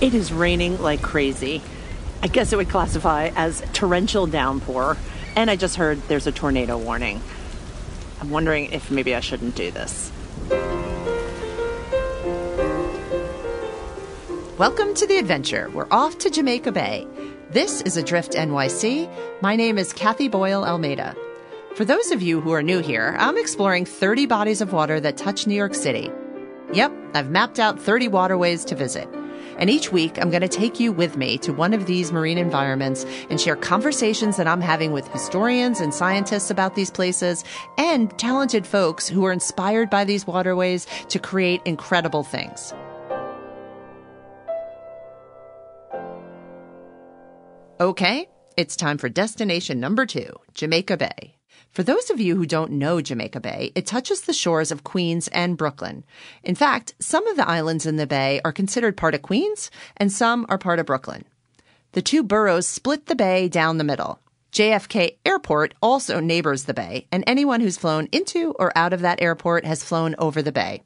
It 0.00 0.12
is 0.12 0.32
raining 0.32 0.82
like 0.82 1.02
crazy. 1.02 1.62
I 2.22 2.26
guess 2.26 2.52
it 2.52 2.56
would 2.56 2.68
classify 2.68 3.30
as 3.36 3.62
torrential 3.72 4.26
downpour. 4.26 4.96
And 5.36 5.50
I 5.50 5.56
just 5.56 5.76
heard 5.76 6.00
there's 6.08 6.26
a 6.26 6.32
tornado 6.32 6.76
warning. 6.76 7.22
I'm 8.20 8.30
wondering 8.30 8.72
if 8.72 8.90
maybe 8.90 9.14
I 9.14 9.20
shouldn't 9.20 9.54
do 9.54 9.70
this. 9.70 10.10
Welcome 14.58 14.94
to 14.94 15.06
the 15.06 15.16
adventure. 15.18 15.70
We're 15.70 15.88
off 15.90 16.18
to 16.18 16.30
Jamaica 16.30 16.72
Bay. 16.72 17.06
This 17.50 17.80
is 17.82 17.96
Adrift 17.96 18.32
NYC. 18.32 19.08
My 19.42 19.54
name 19.54 19.78
is 19.78 19.92
Kathy 19.92 20.28
Boyle 20.28 20.64
Almeida. 20.64 21.14
For 21.76 21.84
those 21.84 22.10
of 22.10 22.20
you 22.20 22.40
who 22.40 22.52
are 22.52 22.62
new 22.62 22.80
here, 22.80 23.16
I'm 23.18 23.36
exploring 23.36 23.84
30 23.84 24.26
bodies 24.26 24.60
of 24.60 24.72
water 24.72 24.98
that 25.00 25.16
touch 25.16 25.46
New 25.46 25.54
York 25.54 25.74
City. 25.74 26.10
Yep, 26.72 26.92
I've 27.14 27.30
mapped 27.30 27.58
out 27.58 27.80
30 27.80 28.08
waterways 28.08 28.64
to 28.66 28.74
visit. 28.74 29.08
And 29.58 29.70
each 29.70 29.92
week, 29.92 30.18
I'm 30.20 30.30
going 30.30 30.42
to 30.42 30.48
take 30.48 30.80
you 30.80 30.92
with 30.92 31.16
me 31.16 31.38
to 31.38 31.52
one 31.52 31.74
of 31.74 31.86
these 31.86 32.12
marine 32.12 32.38
environments 32.38 33.04
and 33.30 33.40
share 33.40 33.56
conversations 33.56 34.36
that 34.36 34.46
I'm 34.46 34.60
having 34.60 34.92
with 34.92 35.08
historians 35.08 35.80
and 35.80 35.94
scientists 35.94 36.50
about 36.50 36.74
these 36.74 36.90
places 36.90 37.44
and 37.78 38.16
talented 38.18 38.66
folks 38.66 39.08
who 39.08 39.24
are 39.24 39.32
inspired 39.32 39.90
by 39.90 40.04
these 40.04 40.26
waterways 40.26 40.86
to 41.08 41.18
create 41.18 41.60
incredible 41.64 42.22
things. 42.22 42.72
Okay, 47.80 48.28
it's 48.56 48.76
time 48.76 48.98
for 48.98 49.08
destination 49.08 49.80
number 49.80 50.06
two, 50.06 50.32
Jamaica 50.54 50.96
Bay. 50.96 51.34
For 51.74 51.82
those 51.82 52.08
of 52.08 52.20
you 52.20 52.36
who 52.36 52.46
don't 52.46 52.70
know 52.70 53.00
Jamaica 53.00 53.40
Bay, 53.40 53.72
it 53.74 53.84
touches 53.84 54.20
the 54.20 54.32
shores 54.32 54.70
of 54.70 54.84
Queens 54.84 55.26
and 55.32 55.56
Brooklyn. 55.56 56.04
In 56.44 56.54
fact, 56.54 56.94
some 57.00 57.26
of 57.26 57.36
the 57.36 57.48
islands 57.48 57.84
in 57.84 57.96
the 57.96 58.06
bay 58.06 58.40
are 58.44 58.52
considered 58.52 58.96
part 58.96 59.12
of 59.12 59.22
Queens 59.22 59.72
and 59.96 60.12
some 60.12 60.46
are 60.48 60.56
part 60.56 60.78
of 60.78 60.86
Brooklyn. 60.86 61.24
The 61.90 62.00
two 62.00 62.22
boroughs 62.22 62.68
split 62.68 63.06
the 63.06 63.16
bay 63.16 63.48
down 63.48 63.78
the 63.78 63.82
middle. 63.82 64.20
JFK 64.52 65.16
Airport 65.24 65.74
also 65.82 66.20
neighbors 66.20 66.64
the 66.64 66.74
bay, 66.74 67.08
and 67.10 67.24
anyone 67.26 67.60
who's 67.60 67.76
flown 67.76 68.08
into 68.12 68.52
or 68.52 68.70
out 68.78 68.92
of 68.92 69.00
that 69.00 69.20
airport 69.20 69.64
has 69.64 69.82
flown 69.82 70.14
over 70.16 70.42
the 70.42 70.52
bay. 70.52 70.84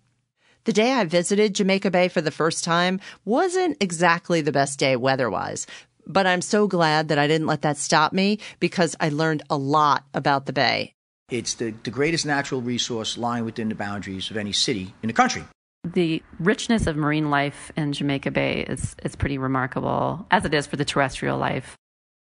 The 0.64 0.72
day 0.72 0.92
I 0.92 1.04
visited 1.04 1.54
Jamaica 1.54 1.90
Bay 1.90 2.08
for 2.08 2.20
the 2.20 2.30
first 2.30 2.64
time 2.64 3.00
wasn't 3.24 3.76
exactly 3.82 4.40
the 4.40 4.52
best 4.52 4.78
day 4.78 4.96
weather 4.96 5.30
wise, 5.30 5.66
but 6.08 6.26
I'm 6.26 6.40
so 6.40 6.66
glad 6.66 7.08
that 7.08 7.18
I 7.18 7.26
didn't 7.26 7.46
let 7.46 7.62
that 7.62 7.76
stop 7.76 8.12
me 8.12 8.40
because 8.58 8.96
I 8.98 9.10
learned 9.10 9.42
a 9.50 9.56
lot 9.56 10.04
about 10.14 10.46
the 10.46 10.52
Bay. 10.52 10.94
It's 11.30 11.54
the, 11.54 11.72
the 11.84 11.90
greatest 11.90 12.24
natural 12.24 12.62
resource 12.62 13.18
lying 13.18 13.44
within 13.44 13.68
the 13.68 13.74
boundaries 13.74 14.30
of 14.30 14.36
any 14.36 14.52
city 14.52 14.94
in 15.02 15.08
the 15.08 15.12
country. 15.12 15.44
The 15.84 16.22
richness 16.40 16.86
of 16.86 16.96
marine 16.96 17.30
life 17.30 17.70
in 17.76 17.92
Jamaica 17.92 18.30
Bay 18.30 18.62
is, 18.62 18.96
is 19.04 19.14
pretty 19.14 19.38
remarkable, 19.38 20.26
as 20.30 20.44
it 20.44 20.54
is 20.54 20.66
for 20.66 20.76
the 20.76 20.84
terrestrial 20.84 21.38
life. 21.38 21.76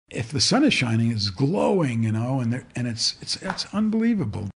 If 0.09 0.31
the 0.31 0.41
sun 0.41 0.63
is 0.63 0.73
shining, 0.73 1.11
it's 1.11 1.29
glowing, 1.29 2.03
you 2.03 2.11
know, 2.11 2.39
and, 2.39 2.65
and 2.75 2.87
it's, 2.87 3.15
it's, 3.21 3.37
it's 3.37 3.73
unbelievable. 3.73 4.49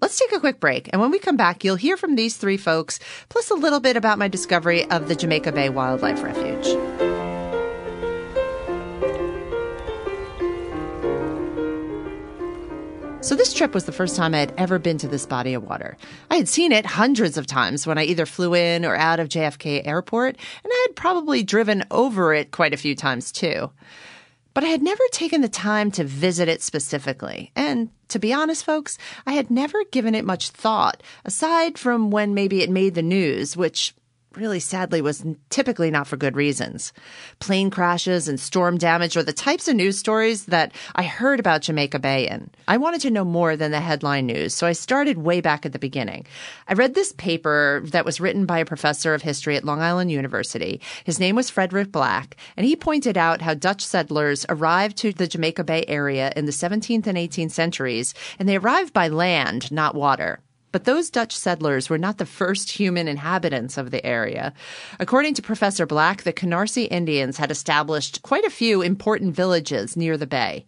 Let's 0.00 0.18
take 0.18 0.32
a 0.32 0.38
quick 0.38 0.60
break, 0.60 0.88
and 0.92 1.00
when 1.00 1.10
we 1.10 1.18
come 1.18 1.36
back, 1.36 1.64
you'll 1.64 1.74
hear 1.76 1.96
from 1.96 2.14
these 2.14 2.36
three 2.36 2.56
folks, 2.56 3.00
plus 3.28 3.50
a 3.50 3.54
little 3.54 3.80
bit 3.80 3.96
about 3.96 4.18
my 4.18 4.28
discovery 4.28 4.88
of 4.90 5.08
the 5.08 5.16
Jamaica 5.16 5.50
Bay 5.50 5.70
Wildlife 5.70 6.22
Refuge. 6.22 7.17
So 13.28 13.34
this 13.34 13.52
trip 13.52 13.74
was 13.74 13.84
the 13.84 13.92
first 13.92 14.16
time 14.16 14.34
I 14.34 14.38
had 14.38 14.54
ever 14.56 14.78
been 14.78 14.96
to 14.96 15.06
this 15.06 15.26
body 15.26 15.52
of 15.52 15.62
water. 15.62 15.98
I 16.30 16.36
had 16.36 16.48
seen 16.48 16.72
it 16.72 16.86
hundreds 16.86 17.36
of 17.36 17.46
times 17.46 17.86
when 17.86 17.98
I 17.98 18.04
either 18.04 18.24
flew 18.24 18.54
in 18.54 18.86
or 18.86 18.96
out 18.96 19.20
of 19.20 19.28
JFK 19.28 19.86
airport, 19.86 20.38
and 20.64 20.72
I 20.72 20.86
had 20.88 20.96
probably 20.96 21.42
driven 21.42 21.84
over 21.90 22.32
it 22.32 22.52
quite 22.52 22.72
a 22.72 22.78
few 22.78 22.94
times 22.94 23.30
too. 23.30 23.70
But 24.54 24.64
I 24.64 24.68
had 24.68 24.80
never 24.80 25.02
taken 25.12 25.42
the 25.42 25.48
time 25.50 25.90
to 25.90 26.04
visit 26.04 26.48
it 26.48 26.62
specifically. 26.62 27.52
And 27.54 27.90
to 28.08 28.18
be 28.18 28.32
honest, 28.32 28.64
folks, 28.64 28.96
I 29.26 29.34
had 29.34 29.50
never 29.50 29.84
given 29.92 30.14
it 30.14 30.24
much 30.24 30.48
thought, 30.48 31.02
aside 31.26 31.76
from 31.76 32.10
when 32.10 32.32
maybe 32.32 32.62
it 32.62 32.70
made 32.70 32.94
the 32.94 33.02
news, 33.02 33.58
which 33.58 33.94
really 34.36 34.60
sadly 34.60 35.00
was 35.00 35.24
typically 35.50 35.90
not 35.90 36.06
for 36.06 36.16
good 36.16 36.36
reasons. 36.36 36.92
Plane 37.38 37.70
crashes 37.70 38.28
and 38.28 38.38
storm 38.38 38.78
damage 38.78 39.16
are 39.16 39.22
the 39.22 39.32
types 39.32 39.68
of 39.68 39.76
news 39.76 39.98
stories 39.98 40.46
that 40.46 40.72
I 40.94 41.02
heard 41.02 41.40
about 41.40 41.62
Jamaica 41.62 41.98
Bay 41.98 42.28
in. 42.28 42.50
I 42.66 42.76
wanted 42.76 43.00
to 43.02 43.10
know 43.10 43.24
more 43.24 43.56
than 43.56 43.70
the 43.70 43.80
headline 43.80 44.26
news, 44.26 44.54
so 44.54 44.66
I 44.66 44.72
started 44.72 45.18
way 45.18 45.40
back 45.40 45.64
at 45.64 45.72
the 45.72 45.78
beginning. 45.78 46.26
I 46.68 46.74
read 46.74 46.94
this 46.94 47.12
paper 47.12 47.82
that 47.86 48.04
was 48.04 48.20
written 48.20 48.46
by 48.46 48.58
a 48.58 48.64
professor 48.64 49.14
of 49.14 49.22
history 49.22 49.56
at 49.56 49.64
Long 49.64 49.80
Island 49.80 50.10
University. 50.10 50.80
His 51.04 51.18
name 51.18 51.36
was 51.36 51.50
Frederick 51.50 51.90
Black, 51.90 52.36
and 52.56 52.66
he 52.66 52.76
pointed 52.76 53.16
out 53.16 53.42
how 53.42 53.54
Dutch 53.54 53.84
settlers 53.84 54.44
arrived 54.48 54.96
to 54.98 55.12
the 55.12 55.26
Jamaica 55.28 55.64
Bay 55.64 55.84
area 55.88 56.32
in 56.36 56.46
the 56.46 56.52
17th 56.52 57.06
and 57.06 57.18
18th 57.18 57.52
centuries, 57.52 58.14
and 58.38 58.48
they 58.48 58.56
arrived 58.56 58.92
by 58.92 59.08
land, 59.08 59.72
not 59.72 59.94
water. 59.94 60.40
But 60.70 60.84
those 60.84 61.10
Dutch 61.10 61.36
settlers 61.36 61.88
were 61.88 61.98
not 61.98 62.18
the 62.18 62.26
first 62.26 62.72
human 62.72 63.08
inhabitants 63.08 63.78
of 63.78 63.90
the 63.90 64.04
area. 64.04 64.52
According 65.00 65.34
to 65.34 65.42
Professor 65.42 65.86
Black, 65.86 66.22
the 66.22 66.32
Canarsie 66.32 66.88
Indians 66.90 67.38
had 67.38 67.50
established 67.50 68.22
quite 68.22 68.44
a 68.44 68.50
few 68.50 68.82
important 68.82 69.34
villages 69.34 69.96
near 69.96 70.16
the 70.16 70.26
bay. 70.26 70.66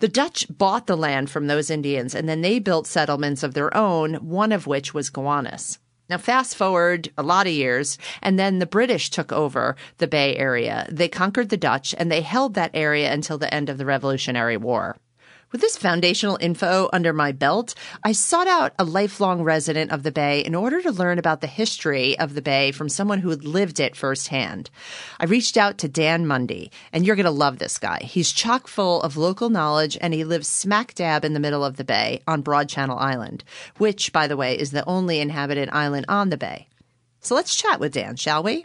The 0.00 0.08
Dutch 0.08 0.46
bought 0.48 0.86
the 0.86 0.96
land 0.96 1.30
from 1.30 1.46
those 1.46 1.70
Indians 1.70 2.14
and 2.14 2.28
then 2.28 2.40
they 2.40 2.58
built 2.58 2.86
settlements 2.86 3.42
of 3.42 3.54
their 3.54 3.76
own, 3.76 4.14
one 4.14 4.52
of 4.52 4.66
which 4.66 4.94
was 4.94 5.10
Gowanus. 5.10 5.78
Now, 6.08 6.18
fast 6.18 6.56
forward 6.56 7.10
a 7.16 7.22
lot 7.22 7.46
of 7.46 7.52
years, 7.52 7.96
and 8.20 8.38
then 8.38 8.58
the 8.58 8.66
British 8.66 9.08
took 9.08 9.32
over 9.32 9.76
the 9.98 10.06
Bay 10.06 10.36
Area. 10.36 10.86
They 10.90 11.08
conquered 11.08 11.48
the 11.48 11.56
Dutch 11.56 11.94
and 11.96 12.12
they 12.12 12.20
held 12.20 12.54
that 12.54 12.72
area 12.74 13.12
until 13.12 13.38
the 13.38 13.52
end 13.54 13.70
of 13.70 13.78
the 13.78 13.86
Revolutionary 13.86 14.56
War. 14.56 14.96
With 15.52 15.60
this 15.60 15.76
foundational 15.76 16.38
info 16.40 16.88
under 16.94 17.12
my 17.12 17.30
belt, 17.30 17.74
I 18.02 18.12
sought 18.12 18.48
out 18.48 18.72
a 18.78 18.84
lifelong 18.84 19.42
resident 19.42 19.92
of 19.92 20.02
the 20.02 20.10
Bay 20.10 20.40
in 20.40 20.54
order 20.54 20.80
to 20.80 20.90
learn 20.90 21.18
about 21.18 21.42
the 21.42 21.46
history 21.46 22.18
of 22.18 22.32
the 22.32 22.40
Bay 22.40 22.72
from 22.72 22.88
someone 22.88 23.18
who 23.18 23.28
had 23.28 23.44
lived 23.44 23.78
it 23.78 23.94
firsthand. 23.94 24.70
I 25.20 25.26
reached 25.26 25.58
out 25.58 25.76
to 25.78 25.88
Dan 25.88 26.26
Mundy, 26.26 26.72
and 26.90 27.04
you're 27.04 27.16
going 27.16 27.24
to 27.24 27.30
love 27.30 27.58
this 27.58 27.76
guy. 27.76 28.00
He's 28.02 28.32
chock 28.32 28.66
full 28.66 29.02
of 29.02 29.18
local 29.18 29.50
knowledge, 29.50 29.98
and 30.00 30.14
he 30.14 30.24
lives 30.24 30.48
smack 30.48 30.94
dab 30.94 31.22
in 31.22 31.34
the 31.34 31.40
middle 31.40 31.62
of 31.62 31.76
the 31.76 31.84
Bay 31.84 32.22
on 32.26 32.40
Broad 32.40 32.70
Channel 32.70 32.98
Island, 32.98 33.44
which, 33.76 34.10
by 34.10 34.26
the 34.26 34.38
way, 34.38 34.58
is 34.58 34.70
the 34.70 34.86
only 34.86 35.20
inhabited 35.20 35.68
island 35.70 36.06
on 36.08 36.30
the 36.30 36.38
Bay. 36.38 36.66
So 37.20 37.34
let's 37.34 37.54
chat 37.54 37.78
with 37.78 37.92
Dan, 37.92 38.16
shall 38.16 38.42
we? 38.42 38.64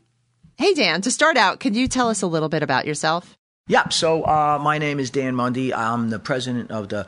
Hey, 0.56 0.74
Dan, 0.74 1.02
to 1.02 1.12
start 1.12 1.36
out, 1.36 1.60
can 1.60 1.74
you 1.74 1.90
tell 1.90 2.08
us 2.10 2.22
a 2.22 2.28
little 2.28 2.50
bit 2.50 2.64
about 2.64 2.88
yourself? 2.88 3.37
Yeah, 3.70 3.90
so 3.90 4.24
uh, 4.24 4.58
my 4.62 4.78
name 4.78 4.98
is 4.98 5.10
Dan 5.10 5.36
Mundy. 5.36 5.74
I'm 5.74 6.10
the 6.10 6.20
president 6.20 6.72
of 6.72 6.88
the 6.88 7.06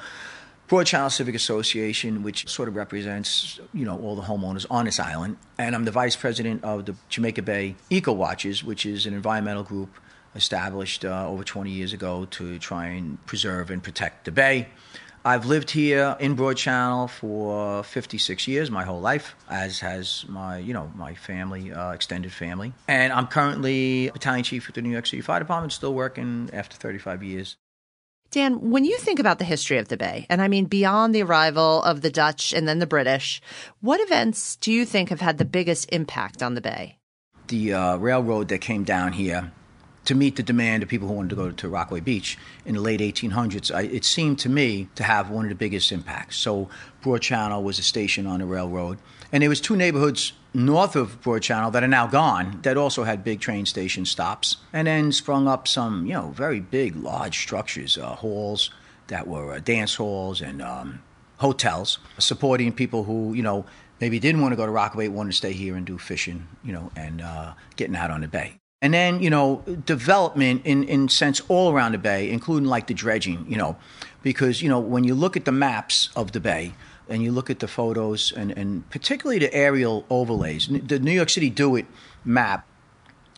Broad 0.68 0.88
Channel 0.88 1.10
Civic 1.10 1.34
Association, 1.34 2.22
which 2.22 2.50
sort 2.50 2.68
of 2.68 2.76
represents, 2.76 3.62
you 3.74 3.86
know, 3.86 3.98
all 4.00 4.18
the 4.18 4.24
homeowners 4.24 4.66
on 4.70 4.84
this 4.84 5.00
island. 5.00 5.38
And 5.58 5.74
I'm 5.74 5.86
the 5.86 5.92
vice 5.92 6.18
president 6.18 6.66
of 6.66 6.86
the 6.86 6.96
Jamaica 7.08 7.44
Bay 7.44 7.76
EcoWatchers, 7.90 8.62
which 8.62 8.86
is 8.86 9.06
an 9.06 9.14
environmental 9.14 9.64
group 9.64 9.90
established 10.36 11.06
uh, 11.06 11.30
over 11.30 11.46
20 11.46 11.72
years 11.72 11.94
ago 11.94 12.26
to 12.32 12.60
try 12.60 12.88
and 12.88 13.26
preserve 13.26 13.72
and 13.72 13.82
protect 13.82 14.26
the 14.26 14.32
bay. 14.34 14.68
I've 15.30 15.46
lived 15.46 15.70
here 15.70 16.18
in 16.20 16.34
Broad 16.34 16.58
Channel 16.58 17.08
for 17.08 17.84
56 17.84 18.48
years, 18.48 18.72
my 18.72 18.84
whole 18.84 19.00
life, 19.00 19.36
as 19.48 19.80
has 19.82 20.26
my, 20.28 20.58
you 20.58 20.74
know, 20.74 20.92
my 20.96 21.14
family, 21.14 21.72
uh, 21.72 21.92
extended 21.92 22.32
family. 22.32 22.74
And 22.88 23.14
I'm 23.14 23.28
currently 23.28 24.10
battalion 24.10 24.44
chief 24.44 24.66
with 24.66 24.74
the 24.74 24.82
New 24.82 24.90
York 24.90 25.06
City 25.06 25.22
Fire 25.22 25.38
Department, 25.38 25.72
still 25.72 25.94
working 25.94 26.50
after 26.52 26.76
35 26.76 27.22
years. 27.22 27.58
Dan, 28.32 28.72
when 28.72 28.86
you 28.86 28.98
think 28.98 29.20
about 29.20 29.38
the 29.38 29.46
history 29.46 29.78
of 29.78 29.90
the 29.90 29.98
Bay, 29.98 30.26
and 30.32 30.42
I 30.42 30.48
mean 30.48 30.66
beyond 30.66 31.14
the 31.14 31.22
arrival 31.22 31.84
of 31.84 32.02
the 32.02 32.10
Dutch 32.10 32.52
and 32.52 32.68
then 32.68 32.80
the 32.80 32.88
British, 32.88 33.40
what 33.82 34.02
events 34.02 34.56
do 34.56 34.72
you 34.72 34.84
think 34.84 35.10
have 35.10 35.22
had 35.22 35.38
the 35.38 35.46
biggest 35.46 35.94
impact 35.94 36.42
on 36.42 36.56
the 36.56 36.62
Bay? 36.62 36.98
The 37.50 37.76
uh, 37.76 37.98
railroad 37.98 38.48
that 38.48 38.62
came 38.62 38.84
down 38.84 39.14
here 39.14 39.52
to 40.10 40.16
meet 40.16 40.38
the 40.38 40.42
demand 40.42 40.82
of 40.82 40.90
people 40.90 41.08
who 41.08 41.14
wanted 41.14 41.30
to 41.30 41.36
go 41.36 41.52
to 41.52 41.70
Rockaway 41.70 42.00
Beach 42.00 42.36
in 42.66 42.74
the 42.74 42.82
late 42.82 43.00
1800s, 43.00 43.72
I, 43.72 43.82
it 43.84 44.04
seemed 44.04 44.40
to 44.40 44.50
me 44.50 44.88
to 44.96 45.04
have 45.04 45.30
one 45.30 45.46
of 45.46 45.50
the 45.50 45.56
biggest 45.56 45.92
impacts. 45.92 46.36
So 46.38 46.68
Broad 47.04 47.22
Channel 47.22 47.62
was 47.62 47.78
a 47.78 47.84
station 47.84 48.26
on 48.26 48.40
the 48.40 48.48
railroad, 48.48 48.98
and 49.32 49.44
there 49.44 49.50
was 49.50 49.62
two 49.62 49.76
neighborhoods 49.76 50.34
north 50.52 50.96
of 50.96 51.22
Broad 51.22 51.44
Channel 51.44 51.70
that 51.70 51.84
are 51.84 51.88
now 51.88 52.08
gone 52.08 52.60
that 52.64 52.76
also 52.76 53.04
had 53.04 53.24
big 53.24 53.40
train 53.40 53.68
station 53.68 54.04
stops, 54.04 54.58
and 54.74 54.88
then 54.88 55.12
sprung 55.12 55.48
up 55.48 55.68
some 55.68 56.08
you 56.08 56.14
know 56.14 56.30
very 56.30 56.60
big, 56.60 56.96
large 56.96 57.38
structures, 57.38 57.96
uh, 57.96 58.16
halls 58.16 58.72
that 59.10 59.28
were 59.28 59.54
uh, 59.54 59.60
dance 59.60 59.94
halls 59.94 60.42
and 60.42 60.60
um, 60.60 61.04
hotels, 61.38 62.00
supporting 62.18 62.74
people 62.74 63.04
who 63.04 63.36
you 63.36 63.44
know 63.44 63.64
maybe 64.02 64.18
didn't 64.20 64.42
want 64.42 64.54
to 64.54 64.58
go 64.58 64.66
to 64.66 64.72
Rockaway, 64.72 65.08
wanted 65.08 65.30
to 65.30 65.38
stay 65.38 65.54
here 65.54 65.76
and 65.76 65.86
do 65.86 66.00
fishing, 66.00 66.48
you 66.64 66.74
know, 66.74 66.92
and 66.96 67.22
uh, 67.22 67.54
getting 67.76 67.96
out 67.96 68.10
on 68.10 68.22
the 68.22 68.28
bay. 68.28 68.60
And 68.82 68.94
then, 68.94 69.22
you 69.22 69.30
know, 69.30 69.58
development 69.86 70.62
in, 70.64 70.84
in 70.86 71.10
sense 71.10 71.42
all 71.50 71.74
around 71.74 71.92
the 71.92 71.98
bay, 71.98 72.30
including 72.30 72.70
like 72.70 72.88
the 72.88 72.94
dredging, 72.94 73.46
you 73.50 73.58
know, 73.58 73.76
because, 74.24 74.62
you 74.62 74.70
know, 74.70 74.80
when 74.80 75.04
you 75.04 75.16
look 75.16 75.36
at 75.36 75.44
the 75.44 75.52
maps 75.52 76.10
of 76.16 76.32
the 76.32 76.40
bay 76.40 76.74
and 77.10 77.22
you 77.22 77.32
look 77.32 77.50
at 77.50 77.60
the 77.60 77.68
photos 77.68 78.32
and, 78.32 78.52
and 78.52 78.90
particularly 78.90 79.40
the 79.40 79.54
aerial 79.54 80.06
overlays, 80.10 80.70
the 80.70 80.98
New 81.00 81.12
York 81.12 81.30
City 81.30 81.50
Do 81.50 81.76
It 81.76 81.88
map 82.24 82.66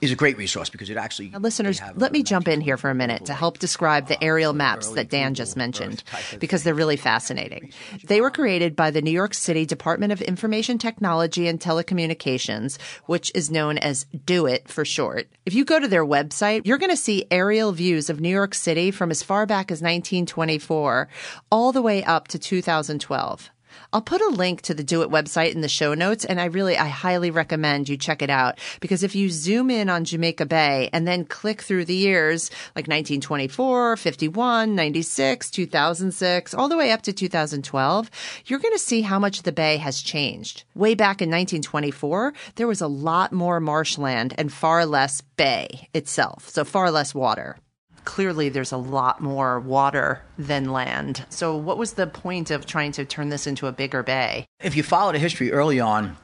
is 0.01 0.12
a 0.12 0.15
great 0.15 0.38
resource 0.38 0.69
because 0.69 0.89
it 0.89 0.98
actually. 0.98 1.30
Now, 1.30 1.39
listeners, 1.39 1.80
let 1.95 2.12
me 2.12 2.24
jump 2.24 2.48
in 2.48 2.59
here 2.59 2.77
for 2.77 2.89
a 2.89 2.95
minute 2.95 3.25
to 3.25 3.33
help 3.33 3.59
describe 3.59 4.07
the 4.07 4.21
aerial 4.24 4.53
maps 4.53 4.89
that 4.89 5.09
Dan 5.09 5.36
just 5.36 5.56
mentioned 5.56 6.03
because 6.39 6.63
they're 6.63 6.74
really 6.74 6.98
fascinating. 6.98 7.71
They 8.03 8.19
were 8.19 8.31
created 8.31 8.75
by 8.75 8.92
the 8.92 9.01
New 9.01 9.12
York 9.12 9.33
City 9.33 9.65
Department 9.65 10.12
of 10.12 10.21
Information 10.21 10.77
Technology 10.77 11.48
and 11.48 11.59
Telecommunications, 11.59 12.80
which 13.06 13.31
is 13.36 13.51
known 13.51 13.77
as 13.77 14.06
DOIT 14.25 14.68
for 14.68 14.83
short. 14.83 15.30
If 15.45 15.53
you 15.53 15.65
go 15.65 15.80
to 15.80 15.88
their 15.88 16.06
website, 16.06 16.65
you're 16.65 16.80
going 16.80 16.92
to 16.92 16.97
see 16.97 17.25
aerial 17.30 17.71
views 17.71 18.09
of 18.09 18.19
New 18.19 18.30
York 18.30 18.56
City 18.56 18.92
from 18.92 19.12
as 19.12 19.21
far 19.21 19.45
back 19.45 19.71
as 19.71 19.81
1924 19.81 21.07
all 21.51 21.71
the 21.71 21.81
way 21.81 22.04
up 22.04 22.27
to 22.30 22.39
2012. 22.39 23.51
I'll 23.94 24.01
put 24.01 24.21
a 24.21 24.29
link 24.29 24.62
to 24.63 24.73
the 24.73 24.83
Do 24.83 25.01
It 25.01 25.09
website 25.09 25.53
in 25.53 25.62
the 25.62 25.69
show 25.69 25.94
notes, 25.94 26.25
and 26.25 26.39
I 26.39 26.45
really, 26.45 26.77
I 26.77 26.88
highly 26.88 27.31
recommend 27.31 27.89
you 27.89 27.97
check 27.97 28.21
it 28.21 28.29
out 28.29 28.59
because 28.79 29.03
if 29.03 29.15
you 29.15 29.29
zoom 29.29 29.69
in 29.69 29.89
on 29.89 30.06
Jamaica 30.06 30.45
Bay 30.45 30.89
and 30.94 31.07
then 31.07 31.25
click 31.25 31.62
through 31.62 31.85
the 31.85 31.95
years 31.95 32.50
like 32.75 32.88
1924, 32.88 33.97
51, 33.97 34.75
96, 34.75 35.51
2006, 35.51 36.53
all 36.53 36.69
the 36.69 36.77
way 36.77 36.91
up 36.91 37.01
to 37.03 37.13
2012, 37.13 38.12
you're 38.45 38.59
going 38.59 38.73
to 38.73 38.79
see 38.79 39.01
how 39.01 39.19
much 39.19 39.44
the 39.44 39.51
bay 39.51 39.77
has 39.77 40.01
changed. 40.01 40.63
Way 40.75 40.95
back 40.95 41.21
in 41.21 41.29
1924, 41.29 42.33
there 42.56 42.68
was 42.68 42.81
a 42.81 42.88
lot 42.88 43.31
more 43.31 43.59
marshland 43.59 44.33
and 44.38 44.51
far 44.51 44.85
less 44.85 45.21
bay 45.21 45.89
itself, 45.94 46.50
so 46.50 46.63
far 46.63 46.91
less 46.91 47.13
water 47.13 47.57
clearly 48.06 48.50
there's 48.50 48.71
a 48.71 48.77
lot 48.77 49.21
more 49.21 49.59
water 49.59 50.21
than 50.38 50.71
land. 50.71 51.25
So, 51.30 51.56
what 51.56 51.77
was 51.77 51.94
the 51.94 52.07
point 52.07 52.51
of 52.51 52.65
trying 52.65 52.92
to 52.94 53.06
turn 53.06 53.30
this 53.30 53.48
into 53.48 53.68
a 53.68 53.71
bigger 53.71 54.03
bay? 54.03 54.45
If 54.62 54.75
you 54.75 54.83
follow 54.83 55.12
the 55.12 55.19
history 55.19 55.51
early 55.51 55.80
on, 55.80 56.18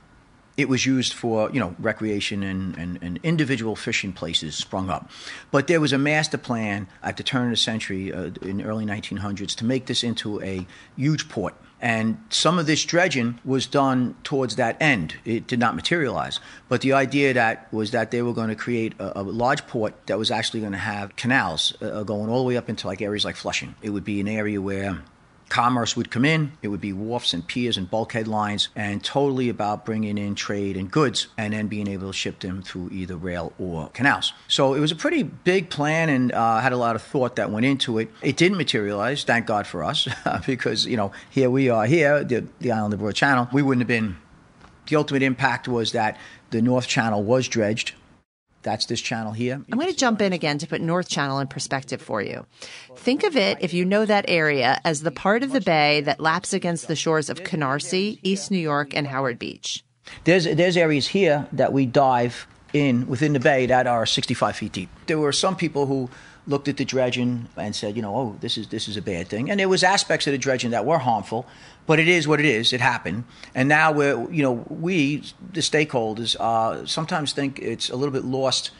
it 0.57 0.67
was 0.67 0.85
used 0.85 1.13
for 1.13 1.49
you 1.51 1.59
know 1.59 1.75
recreation 1.79 2.43
and, 2.43 2.75
and, 2.77 2.99
and, 3.01 3.19
individual 3.23 3.75
fishing 3.75 4.11
places 4.11 4.55
sprung 4.55 4.89
up 4.89 5.09
but 5.51 5.67
there 5.67 5.79
was 5.79 5.93
a 5.93 5.97
master 5.97 6.37
plan 6.37 6.87
at 7.03 7.17
the 7.17 7.23
turn 7.23 7.45
of 7.45 7.51
the 7.51 7.57
century 7.57 8.11
uh, 8.11 8.31
in 8.41 8.61
early 8.61 8.85
1900s 8.85 9.55
to 9.55 9.63
make 9.63 9.85
this 9.85 10.03
into 10.03 10.41
a 10.41 10.65
huge 10.95 11.29
port 11.29 11.55
and 11.79 12.17
some 12.29 12.57
of 12.57 12.65
this 12.65 12.83
dredging 12.83 13.39
was 13.45 13.67
done 13.67 14.15
towards 14.23 14.55
that 14.55 14.81
end. 14.81 15.15
It 15.25 15.45
did 15.45 15.59
not 15.59 15.75
materialize. 15.75 16.39
But 16.69 16.81
the 16.81 16.93
idea 16.93 17.33
that 17.35 17.71
was 17.71 17.91
that 17.91 18.09
they 18.09 18.23
were 18.23 18.33
going 18.33 18.49
to 18.49 18.55
create 18.55 18.93
a, 18.99 19.19
a 19.19 19.21
large 19.21 19.67
port 19.67 19.93
that 20.07 20.17
was 20.17 20.31
actually 20.31 20.61
going 20.61 20.71
to 20.71 20.79
have 20.79 21.15
canals 21.15 21.73
uh, 21.81 22.01
going 22.03 22.29
all 22.29 22.39
the 22.39 22.47
way 22.47 22.57
up 22.57 22.67
into 22.67 22.87
like 22.87 23.01
areas 23.01 23.25
like 23.25 23.35
Flushing. 23.35 23.75
It 23.83 23.91
would 23.91 24.03
be 24.03 24.19
an 24.19 24.27
area 24.27 24.59
where 24.59 25.03
commerce 25.49 25.95
would 25.95 26.11
come 26.11 26.25
in. 26.25 26.51
It 26.61 26.67
would 26.67 26.81
be 26.81 26.93
wharfs 26.93 27.33
and 27.33 27.45
piers 27.45 27.77
and 27.77 27.89
bulkhead 27.89 28.27
lines, 28.27 28.69
and 28.75 29.03
totally 29.03 29.49
about 29.49 29.85
bringing 29.85 30.17
in 30.17 30.35
trade 30.35 30.77
and 30.77 30.91
goods 30.91 31.27
and 31.37 31.53
then 31.53 31.67
being 31.67 31.87
able 31.87 32.07
to 32.07 32.13
ship 32.13 32.39
them 32.39 32.61
through 32.61 32.89
either 32.91 33.15
rail 33.15 33.53
or 33.57 33.89
canals. 33.89 34.33
So 34.47 34.73
it 34.73 34.79
was 34.79 34.91
a 34.91 34.95
pretty 34.95 35.23
big 35.23 35.69
plan 35.69 36.09
and 36.09 36.31
uh, 36.31 36.59
had 36.59 36.73
a 36.73 36.77
lot 36.77 36.95
of 36.95 37.01
thought 37.01 37.37
that 37.37 37.51
went 37.51 37.65
into 37.65 37.97
it. 37.99 38.09
It 38.21 38.37
didn't 38.37 38.57
materialize, 38.57 39.23
thank 39.23 39.45
God 39.45 39.67
for 39.67 39.83
us, 39.83 40.07
because, 40.45 40.85
you 40.85 40.97
know, 40.97 41.11
here 41.29 41.49
we 41.49 41.69
are 41.69 41.85
here, 41.85 42.23
the, 42.23 42.47
the 42.59 42.71
island 42.71 42.93
of 42.93 42.99
Broad 42.99 43.15
Channel. 43.15 43.47
We 43.51 43.61
wouldn't 43.61 43.81
have 43.81 43.87
been. 43.87 44.17
The 44.87 44.95
ultimate 44.95 45.21
impact 45.21 45.67
was 45.67 45.91
that 45.91 46.17
the 46.51 46.61
North 46.61 46.87
Channel 46.87 47.23
was 47.23 47.47
dredged 47.47 47.93
that's 48.63 48.85
this 48.85 49.01
channel 49.01 49.31
here. 49.31 49.53
I'm 49.71 49.77
going 49.77 49.91
to 49.91 49.95
jump 49.95 50.21
in 50.21 50.33
again 50.33 50.57
to 50.59 50.67
put 50.67 50.81
North 50.81 51.09
Channel 51.09 51.39
in 51.39 51.47
perspective 51.47 52.01
for 52.01 52.21
you. 52.21 52.45
Think 52.95 53.23
of 53.23 53.35
it, 53.35 53.57
if 53.61 53.73
you 53.73 53.85
know 53.85 54.05
that 54.05 54.25
area, 54.27 54.81
as 54.83 55.01
the 55.01 55.11
part 55.11 55.43
of 55.43 55.51
the 55.51 55.61
bay 55.61 56.01
that 56.01 56.19
laps 56.19 56.53
against 56.53 56.87
the 56.87 56.95
shores 56.95 57.29
of 57.29 57.43
Canarsie, 57.43 58.19
East 58.23 58.51
New 58.51 58.57
York, 58.57 58.95
and 58.95 59.07
Howard 59.07 59.39
Beach. 59.39 59.83
There's, 60.23 60.45
there's 60.45 60.77
areas 60.77 61.07
here 61.07 61.47
that 61.53 61.73
we 61.73 61.85
dive 61.85 62.47
in 62.73 63.07
within 63.07 63.33
the 63.33 63.39
bay 63.39 63.65
that 63.65 63.87
are 63.87 64.05
65 64.05 64.55
feet 64.55 64.71
deep. 64.71 64.89
There 65.07 65.19
were 65.19 65.31
some 65.31 65.55
people 65.55 65.85
who 65.85 66.09
looked 66.47 66.67
at 66.69 66.77
the 66.77 66.85
dredging 66.85 67.47
and 67.57 67.75
said, 67.75 67.95
you 67.95 68.01
know, 68.01 68.15
oh, 68.15 68.35
this 68.39 68.57
is 68.57 68.67
this 68.67 68.87
is 68.87 68.97
a 68.97 69.01
bad 69.01 69.27
thing. 69.27 69.51
And 69.51 69.59
there 69.59 69.69
was 69.69 69.83
aspects 69.83 70.25
of 70.27 70.31
the 70.31 70.37
dredging 70.37 70.71
that 70.71 70.85
were 70.85 70.97
harmful, 70.97 71.45
but 71.85 71.99
it 71.99 72.07
is 72.07 72.27
what 72.27 72.39
it 72.39 72.45
is. 72.45 72.73
It 72.73 72.81
happened, 72.81 73.25
and 73.53 73.69
now 73.69 73.91
we're, 73.91 74.29
you 74.31 74.41
know, 74.41 74.65
we 74.69 75.23
the 75.53 75.61
stakeholders 75.61 76.35
uh, 76.39 76.85
sometimes 76.85 77.33
think 77.33 77.59
it's 77.59 77.89
a 77.89 77.95
little 77.95 78.13
bit 78.13 78.23
lost 78.23 78.71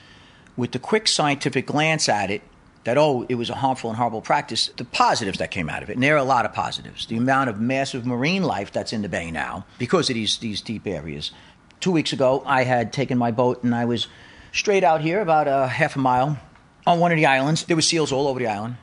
with 0.55 0.71
the 0.71 0.79
quick 0.79 1.07
scientific 1.07 1.67
glance 1.67 2.09
at 2.09 2.31
it. 2.31 2.41
That 2.85 2.97
oh, 2.97 3.25
it 3.27 3.35
was 3.35 3.49
a 3.49 3.55
harmful 3.55 3.89
and 3.89 3.97
horrible 3.97 4.21
practice. 4.21 4.69
The 4.77 4.85
positives 4.85 5.39
that 5.39 5.51
came 5.51 5.69
out 5.69 5.83
of 5.83 5.89
it, 5.89 5.93
and 5.93 6.03
there 6.03 6.15
are 6.15 6.19
a 6.19 6.23
lot 6.23 6.45
of 6.45 6.53
positives. 6.53 7.05
The 7.05 7.17
amount 7.17 7.49
of 7.49 7.59
massive 7.59 8.05
marine 8.05 8.43
life 8.43 8.71
that's 8.71 8.93
in 8.93 9.01
the 9.01 9.09
bay 9.09 9.29
now 9.29 9.65
because 9.77 10.09
of 10.09 10.13
these 10.13 10.37
these 10.37 10.61
deep 10.61 10.87
areas. 10.87 11.31
Two 11.79 11.91
weeks 11.91 12.13
ago, 12.13 12.41
I 12.45 12.63
had 12.63 12.91
taken 12.91 13.17
my 13.17 13.29
boat 13.29 13.63
and 13.63 13.75
I 13.75 13.85
was 13.85 14.07
straight 14.51 14.83
out 14.83 15.01
here 15.01 15.21
about 15.21 15.47
a 15.47 15.67
half 15.67 15.95
a 15.95 15.99
mile 15.99 16.39
on 16.87 17.01
one 17.01 17.11
of 17.11 17.17
the 17.17 17.25
islands. 17.25 17.65
There 17.65 17.75
were 17.75 17.81
seals 17.81 18.13
all 18.13 18.29
over 18.29 18.39
the 18.39 18.47
island, 18.47 18.77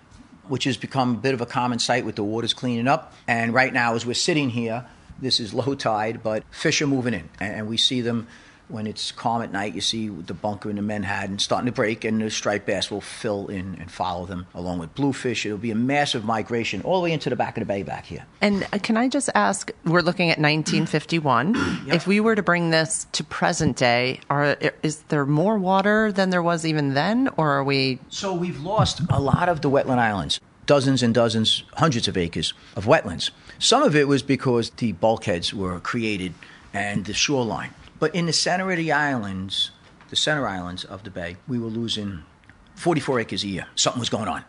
which 0.47 0.65
has 0.65 0.77
become 0.77 1.15
a 1.15 1.19
bit 1.19 1.33
of 1.33 1.41
a 1.41 1.47
common 1.47 1.79
sight 1.79 2.05
with 2.05 2.17
the 2.17 2.23
waters 2.23 2.53
cleaning 2.53 2.87
up. 2.87 3.15
And 3.27 3.55
right 3.55 3.73
now, 3.73 3.95
as 3.95 4.05
we're 4.05 4.13
sitting 4.13 4.51
here, 4.51 4.85
this 5.21 5.41
is 5.41 5.55
low 5.55 5.75
tide, 5.75 6.23
but 6.23 6.45
fish 6.51 6.83
are 6.83 6.87
moving 6.87 7.15
in, 7.15 7.31
and 7.41 7.67
we 7.67 7.79
see 7.79 8.03
them 8.03 8.29
when 8.69 8.87
it's 8.87 9.13
calm 9.13 9.43
at 9.43 9.53
night, 9.53 9.75
you 9.75 9.81
see 9.81 10.09
the 10.09 10.35
bunker 10.35 10.71
in 10.71 10.77
the 10.77 10.83
Menhaden 10.83 11.39
starting 11.39 11.67
to 11.67 11.73
break, 11.73 12.05
and 12.05 12.21
the 12.21 12.31
striped 12.31 12.67
bass 12.67 12.91
will 12.91 13.01
fill 13.01 13.49
in 13.49 13.77
and 13.81 13.91
follow 13.91 14.27
them 14.27 14.47
along 14.55 14.79
with 14.79 14.95
bluefish. 14.95 15.45
It'll 15.45 15.59
be 15.59 15.71
a 15.71 15.77
massive 15.77 16.25
migration 16.25 16.83
all 16.83 17.01
the 17.01 17.05
way 17.05 17.13
into 17.13 17.31
the 17.31 17.37
back 17.37 17.57
of 17.57 17.63
the 17.63 17.67
bay 17.67 17.83
back 17.83 18.07
here. 18.07 18.25
And 18.41 18.67
uh, 18.73 18.79
can 18.83 18.97
I 18.97 19.09
just 19.09 19.31
ask? 19.35 19.71
We're 19.85 20.01
looking 20.01 20.31
at 20.31 20.39
1951. 20.39 21.55
yep. 21.87 21.95
If 21.95 22.07
we 22.07 22.21
were 22.21 22.35
to 22.35 22.43
bring 22.43 22.71
this 22.71 23.07
to 23.13 23.25
present 23.25 23.77
day, 23.77 24.21
are 24.31 24.57
is 24.83 25.03
there 25.09 25.27
more 25.27 25.59
water 25.59 26.11
than 26.13 26.31
there 26.31 26.43
was 26.43 26.65
even 26.65 26.95
then, 26.95 27.29
or 27.37 27.51
are 27.51 27.65
we? 27.65 27.99
So 28.09 28.35
we've 28.35 28.61
lost 28.61 29.01
a 29.11 29.21
lot 29.21 29.49
of 29.49 29.61
the 29.61 29.71
wetland 29.71 29.99
islands 29.99 30.41
dozens 30.67 31.03
and 31.03 31.15
dozens, 31.15 31.63
hundreds 31.75 32.09
of 32.09 32.17
acres 32.17 32.55
of 32.77 32.87
wetlands. 32.87 33.31
Some 33.59 33.83
of 33.83 33.95
it 33.95 34.09
was 34.09 34.23
because 34.23 34.71
the 34.71 34.93
bulkheads 34.93 35.53
were 35.53 35.79
created 35.81 36.35
and 36.73 37.05
the 37.05 37.15
shoreline. 37.15 37.75
But 38.05 38.15
in 38.15 38.27
the 38.27 38.35
center 38.35 38.71
of 38.71 38.77
the 38.77 38.93
islands, 38.93 39.71
the 40.11 40.17
center 40.17 40.47
islands 40.47 40.85
of 40.85 41.05
the 41.05 41.11
bay, 41.11 41.39
we 41.49 41.59
were 41.59 41.71
losing 41.71 42.23
44 42.75 43.21
acres 43.21 43.45
a 43.45 43.49
year. 43.49 43.67
Something 43.77 43.99
was 43.99 44.11
going 44.11 44.29
on. 44.29 44.45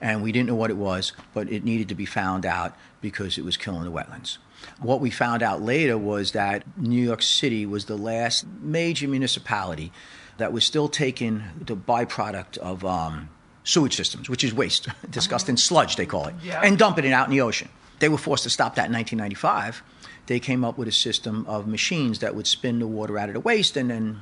And 0.00 0.22
we 0.22 0.32
didn't 0.32 0.48
know 0.48 0.54
what 0.54 0.70
it 0.70 0.78
was, 0.78 1.12
but 1.34 1.52
it 1.52 1.64
needed 1.64 1.90
to 1.90 1.94
be 1.94 2.06
found 2.06 2.46
out 2.46 2.74
because 3.02 3.36
it 3.36 3.44
was 3.44 3.58
killing 3.58 3.84
the 3.84 3.90
wetlands. 3.90 4.38
What 4.80 5.02
we 5.02 5.10
found 5.10 5.42
out 5.42 5.60
later 5.60 5.98
was 5.98 6.32
that 6.32 6.64
New 6.78 7.04
York 7.04 7.20
City 7.20 7.66
was 7.66 7.84
the 7.84 7.98
last 7.98 8.46
major 8.62 9.06
municipality 9.06 9.92
that 10.38 10.54
was 10.54 10.64
still 10.64 10.88
taking 10.88 11.42
the 11.60 11.76
byproduct 11.76 12.56
of 12.56 12.86
um, 12.86 13.28
sewage 13.64 13.96
systems, 13.96 14.30
which 14.30 14.42
is 14.42 14.54
waste, 14.54 14.88
disgusting 15.10 15.58
sludge, 15.58 15.96
they 15.96 16.06
call 16.06 16.26
it, 16.28 16.36
yeah. 16.42 16.62
and 16.64 16.78
dumping 16.78 17.04
it 17.04 17.12
out 17.12 17.26
in 17.26 17.32
the 17.32 17.42
ocean. 17.42 17.68
They 17.98 18.08
were 18.08 18.16
forced 18.16 18.44
to 18.44 18.50
stop 18.50 18.76
that 18.76 18.86
in 18.86 18.94
1995 18.94 19.82
they 20.26 20.40
came 20.40 20.64
up 20.64 20.78
with 20.78 20.88
a 20.88 20.92
system 20.92 21.44
of 21.46 21.66
machines 21.66 22.20
that 22.20 22.34
would 22.34 22.46
spin 22.46 22.78
the 22.78 22.86
water 22.86 23.18
out 23.18 23.28
of 23.28 23.34
the 23.34 23.40
waste 23.40 23.76
and 23.76 23.90
then 23.90 24.20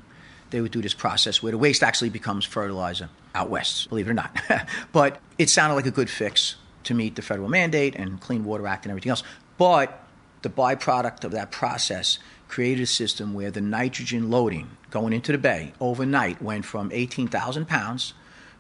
they 0.51 0.61
would 0.61 0.73
do 0.73 0.83
this 0.83 0.95
process 0.95 1.43
where 1.43 1.53
the 1.53 1.59
waste 1.59 1.83
actually 1.83 2.11
becomes 2.11 2.45
fertilizer 2.45 3.09
out 3.35 3.49
west, 3.49 3.89
believe 3.89 4.07
it 4.07 4.11
or 4.11 4.15
not. 4.15 4.37
but 4.93 5.21
it 5.39 5.49
sounded 5.49 5.75
like 5.75 5.87
a 5.87 5.91
good 5.91 6.11
fix 6.11 6.57
to 6.85 6.95
meet 6.95 7.17
the 7.17 7.23
federal 7.23 7.49
mandate 7.49 7.95
and 7.97 8.21
Clean 8.21 8.45
Water 8.45 8.67
Act 8.67 8.85
and 8.85 8.91
everything 8.91 9.11
else. 9.11 9.23
But 9.57 10.05
the 10.43 10.51
byproduct 10.51 11.25
of 11.25 11.33
that 11.33 11.51
process 11.51 12.19
created 12.49 12.83
a 12.83 12.87
system 12.87 13.33
where 13.33 13.51
the 13.51 13.61
nitrogen 13.61 14.31
loading 14.31 14.77
going 14.91 15.13
into 15.13 15.33
the 15.33 15.39
bay 15.39 15.73
overnight 15.81 16.43
went 16.43 16.65
from 16.65 16.91
18,000 16.93 17.67
pounds, 17.67 18.13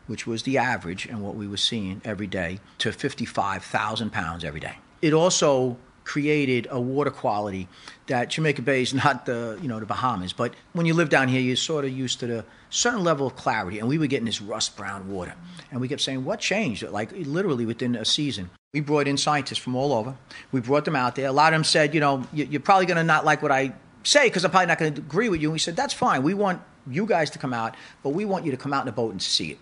which 0.06 0.26
was 0.26 0.44
the 0.44 0.56
average 0.56 1.04
and 1.04 1.22
what 1.22 1.34
we 1.34 1.46
were 1.46 1.56
seeing 1.58 2.00
every 2.04 2.26
day, 2.26 2.58
to 2.78 2.92
55,000 2.92 4.11
pounds 4.11 4.44
every 4.44 4.61
day. 4.61 4.76
It 5.02 5.12
also 5.12 5.76
created 6.04 6.66
a 6.71 6.80
water 6.80 7.11
quality 7.11 7.68
that 8.06 8.30
Jamaica 8.30 8.62
Bay 8.62 8.82
is 8.82 8.94
not 9.04 9.26
the 9.26 9.59
you 9.62 9.68
know 9.68 9.80
the 9.80 9.87
Bahamas, 9.87 10.32
but 10.32 10.54
when 10.73 10.87
you 10.87 10.94
live 10.94 11.09
down 11.09 11.28
here, 11.28 11.40
you're 11.40 11.56
sort 11.56 11.85
of 11.85 11.90
used 11.90 12.21
to 12.21 12.26
the 12.26 12.44
certain 12.71 13.04
level 13.04 13.26
of 13.26 13.37
clarity, 13.37 13.78
and 13.78 13.88
we 13.88 13.99
were 13.99 14.06
getting 14.06 14.26
this 14.26 14.40
rust 14.40 14.76
brown 14.76 15.11
water, 15.11 15.35
and 15.71 15.80
we 15.80 15.88
kept 15.88 16.00
saying, 16.00 16.25
"What 16.25 16.40
changed?" 16.40 16.82
Like 16.82 17.12
literally 17.12 17.66
within 17.66 17.94
a 17.94 18.04
season, 18.04 18.50
we 18.73 18.80
brought 18.80 19.09
in 19.09 19.16
scientists 19.16 19.59
from 19.59 19.76
all 19.76 19.92
over. 19.92 20.14
We 20.50 20.61
brought 20.61 20.85
them 20.85 20.97
out 20.97 21.14
there. 21.14 21.28
A 21.28 21.32
lot 21.32 21.52
of 21.52 21.56
them 21.56 21.64
said, 21.64 21.94
"You 21.94 22.00
know, 22.00 22.26
you're 22.32 22.61
probably 22.61 22.87
going 22.87 22.97
to 22.97 23.04
not 23.04 23.25
like 23.25 23.42
what 23.42 23.52
I 23.52 23.73
say 24.04 24.26
because 24.26 24.44
I'm 24.44 24.50
probably 24.50 24.66
not 24.66 24.78
going 24.78 24.94
to 24.94 25.00
agree 25.00 25.28
with 25.28 25.40
you." 25.40 25.49
And 25.49 25.52
we 25.52 25.59
said, 25.59 25.76
"That's 25.76 25.94
fine. 25.94 26.23
We 26.23 26.35
want 26.35 26.61
you 26.90 27.06
guys 27.06 27.30
to 27.30 27.38
come 27.38 27.54
out, 27.54 27.76
but 28.02 28.11
we 28.11 28.25
want 28.25 28.44
you 28.44 28.50
to 28.50 28.56
come 28.56 28.73
out 28.73 28.82
in 28.82 28.88
a 28.88 28.92
boat 28.92 29.12
and 29.12 29.23
see 29.23 29.52
it." 29.52 29.59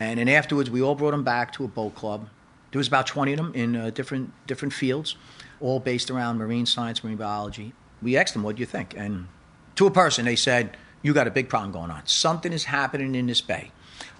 And 0.00 0.18
then 0.18 0.28
afterwards, 0.28 0.70
we 0.70 0.82
all 0.82 0.94
brought 0.94 1.12
them 1.12 1.24
back 1.24 1.52
to 1.54 1.64
a 1.64 1.68
boat 1.68 1.94
club. 1.94 2.28
There 2.72 2.78
was 2.78 2.88
about 2.88 3.06
20 3.06 3.32
of 3.32 3.36
them 3.36 3.52
in 3.54 3.76
uh, 3.76 3.90
different 3.90 4.32
different 4.46 4.74
fields 4.74 5.16
all 5.64 5.80
based 5.80 6.10
around 6.10 6.36
marine 6.36 6.66
science, 6.66 7.02
marine 7.02 7.16
biology. 7.16 7.72
We 8.02 8.18
asked 8.18 8.34
them, 8.34 8.42
what 8.42 8.56
do 8.56 8.60
you 8.60 8.66
think? 8.66 8.94
And 8.94 9.28
to 9.76 9.86
a 9.86 9.90
person, 9.90 10.26
they 10.26 10.36
said, 10.36 10.76
you 11.00 11.14
got 11.14 11.26
a 11.26 11.30
big 11.30 11.48
problem 11.48 11.72
going 11.72 11.90
on. 11.90 12.06
Something 12.06 12.52
is 12.52 12.64
happening 12.64 13.14
in 13.14 13.26
this 13.26 13.40
bay. 13.40 13.72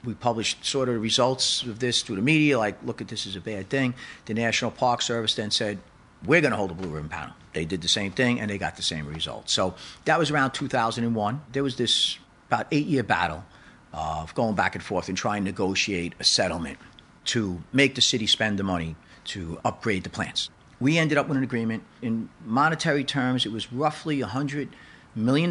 We 0.04 0.14
published 0.14 0.64
sort 0.64 0.88
of 0.88 0.94
the 0.94 1.00
results 1.00 1.62
of 1.62 1.80
this 1.80 2.00
through 2.00 2.16
the 2.16 2.22
media, 2.22 2.58
like, 2.58 2.82
look 2.82 3.02
at 3.02 3.08
this 3.08 3.26
as 3.26 3.36
a 3.36 3.42
bad 3.42 3.68
thing. 3.68 3.94
The 4.24 4.32
National 4.32 4.70
Park 4.70 5.02
Service 5.02 5.34
then 5.34 5.50
said, 5.50 5.80
we're 6.24 6.40
going 6.40 6.52
to 6.52 6.56
hold 6.56 6.70
a 6.70 6.74
Blue 6.74 6.88
Ribbon 6.88 7.10
panel. 7.10 7.34
They 7.52 7.66
did 7.66 7.82
the 7.82 7.88
same 7.88 8.12
thing, 8.12 8.40
and 8.40 8.50
they 8.50 8.56
got 8.56 8.76
the 8.76 8.82
same 8.82 9.06
results. 9.06 9.52
So 9.52 9.74
that 10.06 10.18
was 10.18 10.30
around 10.30 10.52
2001. 10.52 11.42
There 11.52 11.62
was 11.62 11.76
this 11.76 12.18
about 12.48 12.68
eight 12.72 12.86
year 12.86 13.02
battle 13.02 13.44
of 13.92 14.34
going 14.34 14.54
back 14.54 14.74
and 14.74 14.82
forth 14.82 15.08
and 15.08 15.16
trying 15.16 15.44
to 15.44 15.50
negotiate 15.50 16.14
a 16.18 16.24
settlement 16.24 16.78
to 17.26 17.62
make 17.72 17.96
the 17.96 18.00
city 18.00 18.26
spend 18.26 18.58
the 18.58 18.64
money 18.64 18.96
to 19.24 19.60
upgrade 19.64 20.04
the 20.04 20.10
plants. 20.10 20.48
We 20.84 20.98
ended 20.98 21.16
up 21.16 21.28
with 21.28 21.38
an 21.38 21.42
agreement. 21.42 21.82
In 22.02 22.28
monetary 22.44 23.04
terms, 23.04 23.46
it 23.46 23.52
was 23.52 23.72
roughly 23.72 24.20
$100 24.20 24.68
million 25.14 25.50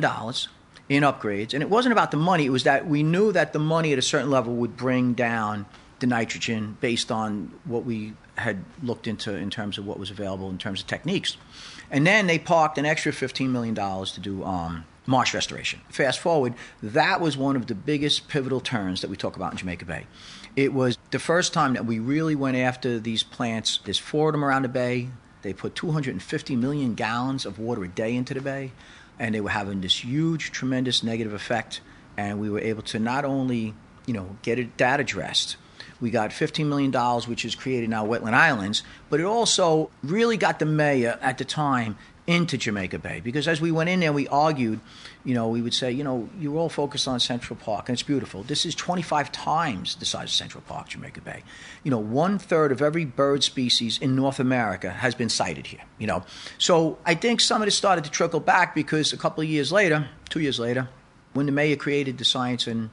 in 0.90 1.02
upgrades. 1.02 1.56
And 1.56 1.64
it 1.64 1.72
wasn't 1.72 1.92
about 1.92 2.12
the 2.12 2.18
money, 2.18 2.46
it 2.46 2.52
was 2.52 2.66
that 2.66 2.86
we 2.86 3.02
knew 3.02 3.32
that 3.32 3.52
the 3.52 3.58
money 3.58 3.92
at 3.94 3.98
a 3.98 4.04
certain 4.04 4.30
level 4.30 4.54
would 4.54 4.78
bring 4.78 5.14
down 5.16 5.66
the 6.02 6.06
nitrogen 6.06 6.78
based 6.82 7.12
on 7.12 7.52
what 7.66 7.84
we 7.84 8.14
had 8.36 8.64
looked 8.84 9.08
into 9.08 9.34
in 9.34 9.50
terms 9.50 9.80
of 9.80 9.88
what 9.88 9.98
was 9.98 10.12
available 10.12 10.52
in 10.52 10.60
terms 10.60 10.82
of 10.82 10.86
techniques. 10.88 11.36
And 11.90 12.06
then 12.06 12.28
they 12.28 12.38
parked 12.38 12.78
an 12.78 12.86
extra 12.86 13.12
$15 13.12 13.50
million 13.50 13.74
to 13.74 14.20
do 14.20 14.44
um, 14.44 14.86
marsh 15.08 15.34
restoration. 15.34 15.82
Fast 15.90 16.20
forward, 16.20 16.54
that 16.84 17.20
was 17.20 17.36
one 17.36 17.56
of 17.56 17.66
the 17.66 17.74
biggest 17.74 18.28
pivotal 18.28 18.60
turns 18.60 19.02
that 19.02 19.10
we 19.10 19.18
talk 19.18 19.36
about 19.36 19.54
in 19.54 19.58
Jamaica 19.58 19.86
Bay. 19.86 20.06
It 20.56 20.74
was 20.74 21.00
the 21.10 21.18
first 21.18 21.54
time 21.54 21.74
that 21.74 21.88
we 21.88 21.98
really 21.98 22.36
went 22.36 22.58
after 22.58 23.00
these 23.00 23.24
plants. 23.24 23.80
There's 23.84 23.98
four 23.98 24.30
of 24.30 24.34
them 24.34 24.46
around 24.46 24.62
the 24.62 24.70
bay. 24.70 25.10
They 25.44 25.54
put 25.54 25.76
250 25.76 26.56
million 26.56 26.96
gallons 26.96 27.46
of 27.46 27.60
water 27.60 27.84
a 27.84 27.88
day 27.88 28.16
into 28.16 28.34
the 28.34 28.42
bay, 28.42 28.72
and 29.20 29.36
they 29.36 29.42
were 29.42 29.50
having 29.50 29.82
this 29.82 30.04
huge, 30.04 30.52
tremendous 30.52 31.04
negative 31.04 31.34
effect. 31.34 31.82
And 32.18 32.40
we 32.40 32.50
were 32.50 32.60
able 32.60 32.82
to 32.84 33.00
not 33.00 33.26
only, 33.26 33.76
you 34.06 34.14
know, 34.14 34.38
get 34.42 34.58
it, 34.58 34.78
that 34.78 35.00
addressed, 35.00 35.58
we 36.00 36.12
got 36.12 36.32
$15 36.32 36.66
million, 36.66 36.92
which 37.28 37.46
is 37.46 37.56
created 37.56 37.90
now 37.90 38.06
Wetland 38.06 38.34
Islands, 38.34 38.84
but 39.10 39.20
it 39.20 39.26
also 39.26 39.90
really 40.04 40.38
got 40.38 40.60
the 40.60 40.66
mayor 40.66 41.18
at 41.22 41.38
the 41.38 41.46
time 41.46 41.98
into 42.26 42.58
Jamaica 42.58 43.00
Bay 43.00 43.20
because 43.20 43.48
as 43.48 43.60
we 43.60 43.72
went 43.72 43.90
in 43.90 44.00
there, 44.00 44.14
we 44.14 44.28
argued, 44.30 44.80
you 45.26 45.34
know, 45.34 45.50
we 45.50 45.62
would 45.62 45.74
say, 45.74 45.92
you 45.92 46.04
know, 46.04 46.30
you're 46.40 46.56
all 46.56 46.70
focused 46.70 47.08
on 47.08 47.20
Central 47.20 47.58
Park 47.58 47.90
and 47.90 47.96
it's 47.96 48.04
beautiful. 48.04 48.44
This 48.44 48.66
is 48.66 48.76
25 48.76 49.32
times 49.32 49.96
the 49.96 50.06
size 50.06 50.26
of 50.26 50.32
Central 50.32 50.64
Park, 50.66 50.90
Jamaica 50.90 51.22
Bay. 51.22 51.44
You 51.84 51.92
know, 51.92 52.00
one 52.00 52.40
third 52.40 52.72
of 52.72 52.82
every 52.82 53.04
bird 53.04 53.44
species 53.44 53.98
in 53.98 54.16
North 54.16 54.40
America 54.40 54.90
has 54.90 55.16
been 55.16 55.30
sighted 55.30 55.68
here, 55.68 55.82
you 55.98 56.08
know. 56.08 56.24
So 56.58 56.98
I 57.06 57.16
think 57.16 57.42
some 57.42 57.62
of 57.62 57.68
this 57.68 57.76
started 57.76 58.06
to 58.06 58.12
trickle 58.12 58.40
back 58.40 58.74
because 58.74 59.12
a 59.12 59.18
couple 59.18 59.44
of 59.44 59.50
years 59.50 59.72
later, 59.72 60.08
two 60.30 60.40
years 60.40 60.60
later, 60.60 60.88
when 61.34 61.46
the 61.46 61.52
mayor 61.52 61.76
created 61.76 62.18
the 62.18 62.26
Science 62.26 62.68
and 62.68 62.90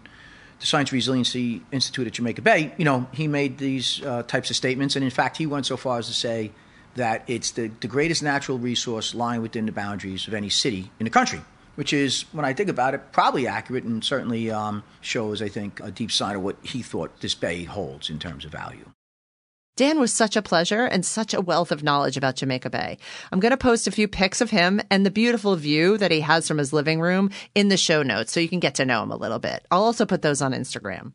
the 0.58 0.66
Science 0.66 0.92
Resiliency 0.92 1.62
Institute 1.70 2.06
at 2.06 2.14
Jamaica 2.14 2.42
Bay, 2.42 2.72
you 2.76 2.84
know, 2.84 3.06
he 3.12 3.28
made 3.28 3.58
these 3.58 4.02
uh, 4.04 4.24
types 4.24 4.50
of 4.50 4.56
statements. 4.56 4.96
And 4.96 5.04
in 5.04 5.10
fact, 5.10 5.36
he 5.36 5.46
went 5.46 5.66
so 5.66 5.76
far 5.76 5.98
as 5.98 6.08
to 6.08 6.14
say, 6.14 6.50
that 6.94 7.24
it's 7.26 7.52
the, 7.52 7.70
the 7.80 7.88
greatest 7.88 8.22
natural 8.22 8.58
resource 8.58 9.14
lying 9.14 9.42
within 9.42 9.66
the 9.66 9.72
boundaries 9.72 10.26
of 10.28 10.34
any 10.34 10.48
city 10.48 10.90
in 10.98 11.04
the 11.04 11.10
country, 11.10 11.40
which 11.76 11.92
is, 11.92 12.24
when 12.32 12.44
I 12.44 12.52
think 12.52 12.68
about 12.68 12.94
it, 12.94 13.12
probably 13.12 13.46
accurate 13.46 13.84
and 13.84 14.04
certainly 14.04 14.50
um, 14.50 14.82
shows, 15.00 15.40
I 15.40 15.48
think, 15.48 15.80
a 15.80 15.90
deep 15.90 16.12
sign 16.12 16.36
of 16.36 16.42
what 16.42 16.56
he 16.62 16.82
thought 16.82 17.20
this 17.20 17.34
bay 17.34 17.64
holds 17.64 18.10
in 18.10 18.18
terms 18.18 18.44
of 18.44 18.52
value. 18.52 18.90
Dan 19.76 19.98
was 19.98 20.12
such 20.12 20.36
a 20.36 20.42
pleasure 20.42 20.84
and 20.84 21.06
such 21.06 21.32
a 21.32 21.40
wealth 21.40 21.72
of 21.72 21.82
knowledge 21.82 22.18
about 22.18 22.36
Jamaica 22.36 22.68
Bay. 22.68 22.98
I'm 23.32 23.40
going 23.40 23.50
to 23.50 23.56
post 23.56 23.86
a 23.86 23.90
few 23.90 24.08
pics 24.08 24.42
of 24.42 24.50
him 24.50 24.78
and 24.90 25.06
the 25.06 25.10
beautiful 25.10 25.56
view 25.56 25.96
that 25.96 26.10
he 26.10 26.20
has 26.20 26.46
from 26.46 26.58
his 26.58 26.74
living 26.74 27.00
room 27.00 27.30
in 27.54 27.68
the 27.68 27.78
show 27.78 28.02
notes 28.02 28.30
so 28.30 28.40
you 28.40 28.48
can 28.48 28.60
get 28.60 28.74
to 28.74 28.84
know 28.84 29.02
him 29.02 29.10
a 29.10 29.16
little 29.16 29.38
bit. 29.38 29.64
I'll 29.70 29.84
also 29.84 30.04
put 30.04 30.20
those 30.20 30.42
on 30.42 30.52
Instagram. 30.52 31.12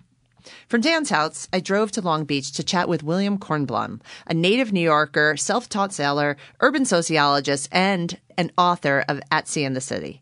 From 0.68 0.82
Dan's 0.82 1.10
house, 1.10 1.48
I 1.52 1.60
drove 1.60 1.92
to 1.92 2.02
Long 2.02 2.26
Beach 2.26 2.52
to 2.54 2.64
chat 2.64 2.88
with 2.88 3.04
William 3.04 3.38
Kornblum, 3.38 4.02
a 4.28 4.34
native 4.34 4.72
New 4.72 4.82
Yorker, 4.82 5.38
self 5.38 5.70
taught 5.70 5.94
sailor, 5.94 6.38
urban 6.60 6.86
sociologist, 6.86 7.70
and 7.72 8.20
an 8.38 8.52
author 8.58 9.04
of 9.08 9.22
At 9.32 9.48
Sea 9.48 9.64
in 9.64 9.74
the 9.74 9.82
City. 9.82 10.22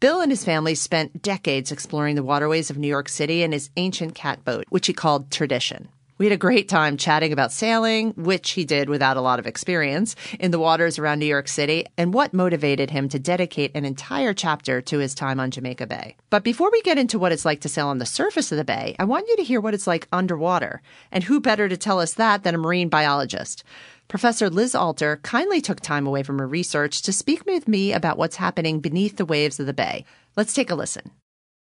Bill 0.00 0.20
and 0.20 0.32
his 0.32 0.44
family 0.44 0.74
spent 0.74 1.20
decades 1.20 1.70
exploring 1.70 2.16
the 2.16 2.22
waterways 2.22 2.70
of 2.70 2.78
New 2.78 2.88
York 2.88 3.08
City 3.08 3.42
in 3.42 3.52
his 3.52 3.68
ancient 3.76 4.14
catboat, 4.14 4.64
which 4.70 4.86
he 4.86 4.94
called 4.94 5.30
Tradition. 5.30 5.88
We 6.20 6.26
had 6.26 6.34
a 6.34 6.36
great 6.36 6.68
time 6.68 6.98
chatting 6.98 7.32
about 7.32 7.50
sailing, 7.50 8.10
which 8.10 8.50
he 8.50 8.66
did 8.66 8.90
without 8.90 9.16
a 9.16 9.22
lot 9.22 9.38
of 9.38 9.46
experience, 9.46 10.16
in 10.38 10.50
the 10.50 10.58
waters 10.58 10.98
around 10.98 11.18
New 11.18 11.24
York 11.24 11.48
City, 11.48 11.86
and 11.96 12.12
what 12.12 12.34
motivated 12.34 12.90
him 12.90 13.08
to 13.08 13.18
dedicate 13.18 13.70
an 13.74 13.86
entire 13.86 14.34
chapter 14.34 14.82
to 14.82 14.98
his 14.98 15.14
time 15.14 15.40
on 15.40 15.50
Jamaica 15.50 15.86
Bay. 15.86 16.16
But 16.28 16.44
before 16.44 16.70
we 16.70 16.82
get 16.82 16.98
into 16.98 17.18
what 17.18 17.32
it's 17.32 17.46
like 17.46 17.62
to 17.62 17.70
sail 17.70 17.88
on 17.88 17.96
the 17.96 18.04
surface 18.04 18.52
of 18.52 18.58
the 18.58 18.64
bay, 18.64 18.94
I 18.98 19.04
want 19.04 19.28
you 19.28 19.36
to 19.38 19.42
hear 19.42 19.62
what 19.62 19.72
it's 19.72 19.86
like 19.86 20.08
underwater. 20.12 20.82
And 21.10 21.24
who 21.24 21.40
better 21.40 21.70
to 21.70 21.76
tell 21.78 21.98
us 21.98 22.12
that 22.12 22.42
than 22.42 22.54
a 22.54 22.58
marine 22.58 22.90
biologist? 22.90 23.64
Professor 24.06 24.50
Liz 24.50 24.74
Alter 24.74 25.20
kindly 25.22 25.62
took 25.62 25.80
time 25.80 26.06
away 26.06 26.22
from 26.22 26.38
her 26.38 26.46
research 26.46 27.00
to 27.00 27.14
speak 27.14 27.46
with 27.46 27.66
me 27.66 27.94
about 27.94 28.18
what's 28.18 28.36
happening 28.36 28.80
beneath 28.80 29.16
the 29.16 29.24
waves 29.24 29.58
of 29.58 29.64
the 29.64 29.72
bay. 29.72 30.04
Let's 30.36 30.52
take 30.52 30.68
a 30.68 30.74
listen. 30.74 31.12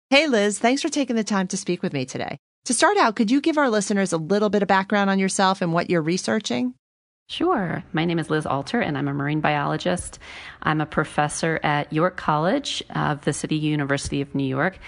Hey, 0.09 0.27
Liz, 0.27 0.59
thanks 0.59 0.81
for 0.81 0.89
taking 0.89 1.15
the 1.15 1.23
time 1.23 1.47
to 1.47 1.55
speak 1.55 1.81
with 1.81 1.93
me 1.93 2.03
today. 2.03 2.39
To 2.65 2.73
start 2.73 2.97
out, 2.97 3.15
could 3.15 3.31
you 3.31 3.41
give 3.41 3.57
our 3.57 3.69
listeners 3.69 4.13
a 4.13 4.17
little 4.17 4.49
bit 4.49 4.61
of 4.61 4.67
background 4.67 5.09
on 5.09 5.17
yourself 5.17 5.61
and 5.61 5.73
what 5.73 5.89
you're 5.89 6.01
researching? 6.01 6.75
Sure. 7.27 7.83
My 7.93 8.05
name 8.05 8.17
is 8.17 8.29
Liz 8.29 8.45
Alter, 8.45 8.81
and 8.81 8.97
I'm 8.97 9.07
a 9.07 9.13
marine 9.13 9.39
biologist. 9.39 10.19
I'm 10.63 10.81
a 10.81 10.85
professor 10.85 11.59
at 11.63 11.93
York 11.93 12.17
College 12.17 12.83
of 12.95 13.23
the 13.23 13.33
City 13.33 13.55
University 13.55 14.21
of 14.21 14.33
New 14.33 14.47
York, 14.47 14.79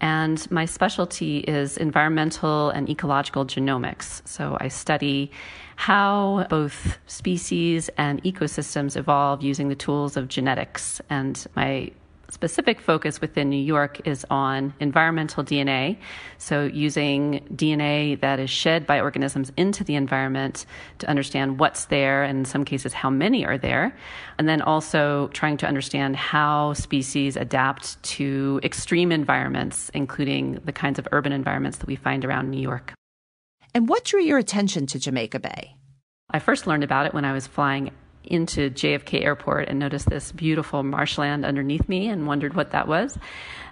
and 0.00 0.50
my 0.50 0.64
specialty 0.64 1.40
is 1.40 1.76
environmental 1.76 2.70
and 2.70 2.88
ecological 2.88 3.44
genomics. 3.44 4.26
So 4.26 4.56
I 4.58 4.68
study 4.68 5.30
how 5.76 6.46
both 6.48 6.98
species 7.06 7.90
and 7.98 8.22
ecosystems 8.22 8.96
evolve 8.96 9.42
using 9.42 9.68
the 9.68 9.74
tools 9.74 10.16
of 10.16 10.28
genetics. 10.28 11.02
And 11.10 11.46
my 11.54 11.90
specific 12.30 12.80
focus 12.80 13.20
within 13.20 13.50
New 13.50 13.62
York 13.62 14.06
is 14.06 14.24
on 14.30 14.72
environmental 14.80 15.44
DNA. 15.44 15.98
So, 16.38 16.64
using 16.64 17.46
DNA 17.54 18.20
that 18.20 18.40
is 18.40 18.50
shed 18.50 18.86
by 18.86 19.00
organisms 19.00 19.52
into 19.56 19.84
the 19.84 19.94
environment 19.94 20.66
to 20.98 21.08
understand 21.08 21.58
what's 21.58 21.86
there, 21.86 22.22
and 22.22 22.40
in 22.40 22.44
some 22.44 22.64
cases, 22.64 22.92
how 22.92 23.10
many 23.10 23.44
are 23.44 23.58
there. 23.58 23.96
And 24.38 24.48
then 24.48 24.62
also 24.62 25.28
trying 25.28 25.56
to 25.58 25.66
understand 25.66 26.16
how 26.16 26.72
species 26.72 27.36
adapt 27.36 28.02
to 28.02 28.60
extreme 28.62 29.12
environments, 29.12 29.90
including 29.90 30.60
the 30.64 30.72
kinds 30.72 30.98
of 30.98 31.06
urban 31.12 31.32
environments 31.32 31.78
that 31.78 31.86
we 31.86 31.96
find 31.96 32.24
around 32.24 32.50
New 32.50 32.60
York. 32.60 32.94
And 33.74 33.88
what 33.88 34.04
drew 34.04 34.20
your 34.20 34.38
attention 34.38 34.86
to 34.86 34.98
Jamaica 34.98 35.40
Bay? 35.40 35.76
I 36.30 36.38
first 36.38 36.66
learned 36.66 36.84
about 36.84 37.06
it 37.06 37.14
when 37.14 37.24
I 37.24 37.32
was 37.32 37.46
flying 37.46 37.90
into 38.24 38.70
JFK 38.70 39.22
Airport 39.24 39.68
and 39.68 39.78
noticed 39.78 40.08
this 40.08 40.32
beautiful 40.32 40.82
marshland 40.82 41.44
underneath 41.44 41.88
me 41.88 42.08
and 42.08 42.26
wondered 42.26 42.54
what 42.54 42.72
that 42.72 42.86
was. 42.86 43.18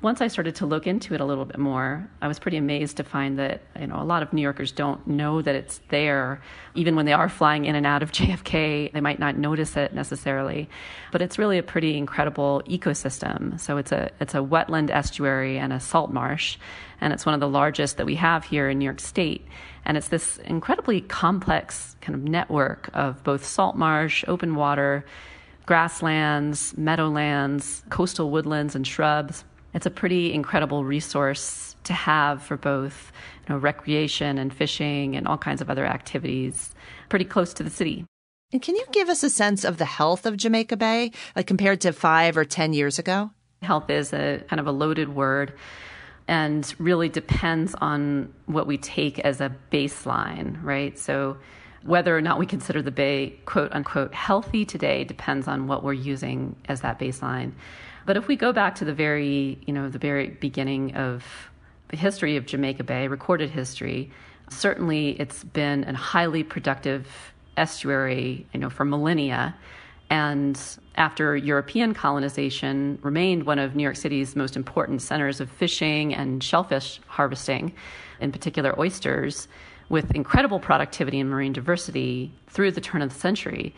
Once 0.00 0.20
I 0.20 0.28
started 0.28 0.54
to 0.56 0.66
look 0.66 0.86
into 0.86 1.14
it 1.14 1.20
a 1.20 1.24
little 1.24 1.44
bit 1.44 1.58
more, 1.58 2.08
I 2.22 2.28
was 2.28 2.38
pretty 2.38 2.56
amazed 2.56 2.98
to 2.98 3.04
find 3.04 3.38
that 3.38 3.62
you 3.78 3.88
know 3.88 4.00
a 4.00 4.04
lot 4.04 4.22
of 4.22 4.32
New 4.32 4.42
Yorkers 4.42 4.70
don't 4.70 5.04
know 5.06 5.42
that 5.42 5.56
it's 5.56 5.80
there. 5.88 6.40
Even 6.76 6.94
when 6.94 7.04
they 7.04 7.12
are 7.12 7.28
flying 7.28 7.64
in 7.64 7.74
and 7.74 7.84
out 7.84 8.02
of 8.02 8.12
JFK, 8.12 8.92
they 8.92 9.00
might 9.00 9.18
not 9.18 9.36
notice 9.36 9.76
it 9.76 9.92
necessarily. 9.92 10.68
But 11.10 11.20
it's 11.20 11.38
really 11.38 11.58
a 11.58 11.64
pretty 11.64 11.96
incredible 11.96 12.62
ecosystem. 12.68 13.58
So 13.58 13.76
it's 13.76 13.90
a 13.90 14.10
it's 14.20 14.34
a 14.34 14.38
wetland 14.38 14.90
estuary 14.90 15.58
and 15.58 15.72
a 15.72 15.80
salt 15.80 16.12
marsh, 16.12 16.58
and 17.00 17.12
it's 17.12 17.26
one 17.26 17.34
of 17.34 17.40
the 17.40 17.48
largest 17.48 17.96
that 17.96 18.06
we 18.06 18.14
have 18.14 18.44
here 18.44 18.68
in 18.68 18.78
New 18.78 18.84
York 18.84 19.00
State. 19.00 19.46
And 19.88 19.96
it's 19.96 20.08
this 20.08 20.36
incredibly 20.44 21.00
complex 21.00 21.96
kind 22.02 22.14
of 22.14 22.22
network 22.22 22.90
of 22.92 23.24
both 23.24 23.44
salt 23.44 23.74
marsh, 23.74 24.22
open 24.28 24.54
water, 24.54 25.04
grasslands, 25.64 26.76
meadowlands, 26.76 27.82
coastal 27.88 28.30
woodlands, 28.30 28.76
and 28.76 28.86
shrubs. 28.86 29.44
It's 29.72 29.86
a 29.86 29.90
pretty 29.90 30.32
incredible 30.34 30.84
resource 30.84 31.74
to 31.84 31.94
have 31.94 32.42
for 32.42 32.58
both 32.58 33.12
you 33.46 33.54
know, 33.54 33.58
recreation 33.58 34.36
and 34.36 34.52
fishing 34.52 35.16
and 35.16 35.26
all 35.26 35.38
kinds 35.38 35.62
of 35.62 35.70
other 35.70 35.86
activities 35.86 36.74
pretty 37.08 37.24
close 37.24 37.54
to 37.54 37.62
the 37.62 37.70
city. 37.70 38.04
And 38.52 38.60
can 38.60 38.76
you 38.76 38.84
give 38.92 39.08
us 39.08 39.22
a 39.22 39.30
sense 39.30 39.64
of 39.64 39.78
the 39.78 39.84
health 39.84 40.26
of 40.26 40.36
Jamaica 40.36 40.76
Bay, 40.76 41.12
like 41.34 41.46
compared 41.46 41.80
to 41.82 41.92
five 41.92 42.36
or 42.36 42.44
10 42.44 42.74
years 42.74 42.98
ago? 42.98 43.30
Health 43.62 43.88
is 43.88 44.12
a 44.12 44.42
kind 44.48 44.60
of 44.60 44.66
a 44.66 44.72
loaded 44.72 45.14
word 45.14 45.54
and 46.28 46.74
really 46.78 47.08
depends 47.08 47.74
on 47.80 48.32
what 48.46 48.66
we 48.66 48.76
take 48.76 49.18
as 49.20 49.40
a 49.40 49.50
baseline, 49.72 50.62
right? 50.62 50.96
So 50.98 51.38
whether 51.82 52.16
or 52.16 52.20
not 52.20 52.38
we 52.38 52.44
consider 52.44 52.82
the 52.82 52.90
bay 52.90 53.34
quote 53.46 53.72
unquote 53.72 54.12
healthy 54.12 54.64
today 54.64 55.04
depends 55.04 55.48
on 55.48 55.66
what 55.66 55.82
we're 55.82 55.94
using 55.94 56.54
as 56.68 56.82
that 56.82 56.98
baseline. 56.98 57.52
But 58.04 58.16
if 58.16 58.28
we 58.28 58.36
go 58.36 58.52
back 58.52 58.74
to 58.76 58.84
the 58.84 58.92
very, 58.92 59.58
you 59.66 59.72
know, 59.72 59.88
the 59.88 59.98
very 59.98 60.28
beginning 60.28 60.94
of 60.94 61.24
the 61.88 61.96
history 61.96 62.36
of 62.36 62.44
Jamaica 62.44 62.84
Bay, 62.84 63.08
recorded 63.08 63.50
history, 63.50 64.10
certainly 64.50 65.18
it's 65.20 65.44
been 65.44 65.84
a 65.84 65.94
highly 65.94 66.42
productive 66.42 67.06
estuary, 67.56 68.46
you 68.52 68.60
know, 68.60 68.70
for 68.70 68.84
millennia 68.84 69.56
and 70.10 70.78
after 70.98 71.36
European 71.36 71.94
colonization, 71.94 72.98
remained 73.02 73.44
one 73.44 73.58
of 73.58 73.76
New 73.76 73.84
York 73.84 73.96
City's 73.96 74.34
most 74.34 74.56
important 74.56 75.00
centers 75.00 75.40
of 75.40 75.48
fishing 75.48 76.12
and 76.12 76.42
shellfish 76.42 77.00
harvesting, 77.06 77.72
in 78.20 78.32
particular 78.32 78.78
oysters, 78.78 79.46
with 79.88 80.10
incredible 80.14 80.58
productivity 80.58 81.20
and 81.20 81.30
marine 81.30 81.52
diversity 81.52 82.32
through 82.48 82.72
the 82.72 82.80
turn 82.80 83.00
of 83.00 83.14
the 83.14 83.18
century. 83.18 83.74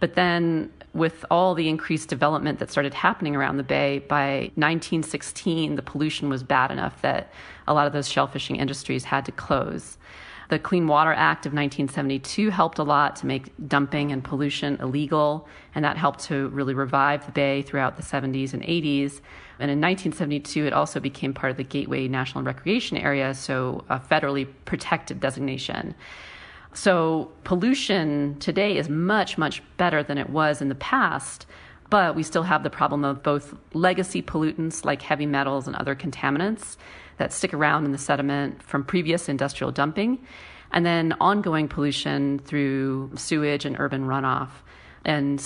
But 0.00 0.16
then, 0.16 0.70
with 0.92 1.24
all 1.30 1.54
the 1.54 1.68
increased 1.68 2.08
development 2.08 2.58
that 2.58 2.70
started 2.70 2.92
happening 2.92 3.36
around 3.36 3.56
the 3.56 3.62
bay, 3.62 4.00
by 4.00 4.50
1916, 4.56 5.76
the 5.76 5.82
pollution 5.82 6.28
was 6.28 6.42
bad 6.42 6.72
enough 6.72 7.00
that 7.02 7.32
a 7.68 7.72
lot 7.72 7.86
of 7.86 7.92
those 7.92 8.08
shellfishing 8.08 8.58
industries 8.58 9.04
had 9.04 9.24
to 9.26 9.32
close. 9.32 9.96
The 10.50 10.58
Clean 10.58 10.86
Water 10.86 11.12
Act 11.12 11.46
of 11.46 11.52
1972 11.52 12.50
helped 12.50 12.78
a 12.78 12.82
lot 12.82 13.16
to 13.16 13.26
make 13.26 13.52
dumping 13.66 14.12
and 14.12 14.22
pollution 14.22 14.76
illegal, 14.80 15.48
and 15.74 15.84
that 15.84 15.96
helped 15.96 16.20
to 16.24 16.48
really 16.48 16.74
revive 16.74 17.24
the 17.24 17.32
bay 17.32 17.62
throughout 17.62 17.96
the 17.96 18.02
70s 18.02 18.52
and 18.52 18.62
80s. 18.62 19.20
And 19.58 19.70
in 19.70 19.80
1972, 19.80 20.66
it 20.66 20.72
also 20.72 21.00
became 21.00 21.32
part 21.32 21.50
of 21.50 21.56
the 21.56 21.64
Gateway 21.64 22.08
National 22.08 22.44
Recreation 22.44 22.96
Area, 22.96 23.32
so 23.34 23.84
a 23.88 23.98
federally 23.98 24.46
protected 24.64 25.20
designation. 25.20 25.94
So 26.74 27.30
pollution 27.44 28.36
today 28.40 28.76
is 28.76 28.88
much, 28.88 29.38
much 29.38 29.62
better 29.76 30.02
than 30.02 30.18
it 30.18 30.28
was 30.28 30.60
in 30.60 30.68
the 30.68 30.74
past, 30.74 31.46
but 31.88 32.16
we 32.16 32.22
still 32.22 32.42
have 32.42 32.64
the 32.64 32.70
problem 32.70 33.04
of 33.04 33.22
both 33.22 33.54
legacy 33.72 34.20
pollutants 34.20 34.84
like 34.84 35.00
heavy 35.00 35.26
metals 35.26 35.66
and 35.66 35.76
other 35.76 35.94
contaminants 35.94 36.76
that 37.18 37.32
stick 37.32 37.54
around 37.54 37.84
in 37.84 37.92
the 37.92 37.98
sediment 37.98 38.62
from 38.62 38.84
previous 38.84 39.28
industrial 39.28 39.72
dumping, 39.72 40.18
and 40.72 40.84
then 40.84 41.14
ongoing 41.20 41.68
pollution 41.68 42.38
through 42.40 43.12
sewage 43.16 43.64
and 43.64 43.76
urban 43.78 44.06
runoff. 44.06 44.50
And 45.04 45.44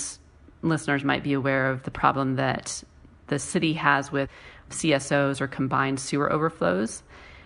listeners 0.61 1.03
might 1.03 1.23
be 1.23 1.33
aware 1.33 1.69
of 1.69 1.83
the 1.83 1.91
problem 1.91 2.35
that 2.35 2.83
the 3.27 3.39
city 3.39 3.73
has 3.73 4.11
with 4.11 4.29
CSOs 4.69 5.41
or 5.41 5.47
combined 5.47 5.99
sewer 5.99 6.31
overflows. 6.31 7.03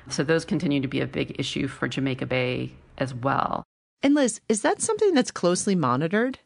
So 0.10 0.24
those 0.24 0.46
continue 0.46 0.82
to 0.82 0.88
be 0.88 1.02
a 1.02 1.08
big 1.08 1.36
issue 1.40 1.68
for 1.68 1.88
Jamaica 1.88 2.26
Bay 2.26 2.72
as 2.98 3.14
well. 3.14 3.64
And 4.02 4.16
Liz, 4.16 4.42
is 4.50 4.62
that 4.62 4.82
something 4.82 5.14
that's 5.14 5.32
closely 5.32 5.76
monitored? 5.76 6.40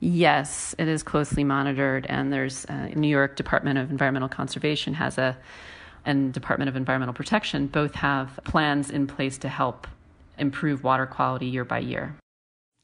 Yes, 0.00 0.74
it 0.78 0.88
is 0.88 1.02
closely 1.02 1.44
monitored, 1.44 2.06
and 2.08 2.32
there's 2.32 2.64
uh, 2.66 2.88
New 2.94 3.08
York 3.08 3.36
Department 3.36 3.78
of 3.78 3.90
Environmental 3.90 4.28
Conservation 4.28 4.94
has 4.94 5.18
a 5.18 5.36
and 6.04 6.32
Department 6.32 6.68
of 6.68 6.76
Environmental 6.76 7.14
Protection 7.14 7.66
both 7.66 7.94
have 7.94 8.38
plans 8.44 8.90
in 8.90 9.06
place 9.06 9.38
to 9.38 9.48
help 9.48 9.86
improve 10.38 10.84
water 10.84 11.06
quality 11.06 11.46
year 11.46 11.64
by 11.64 11.78
year. 11.78 12.16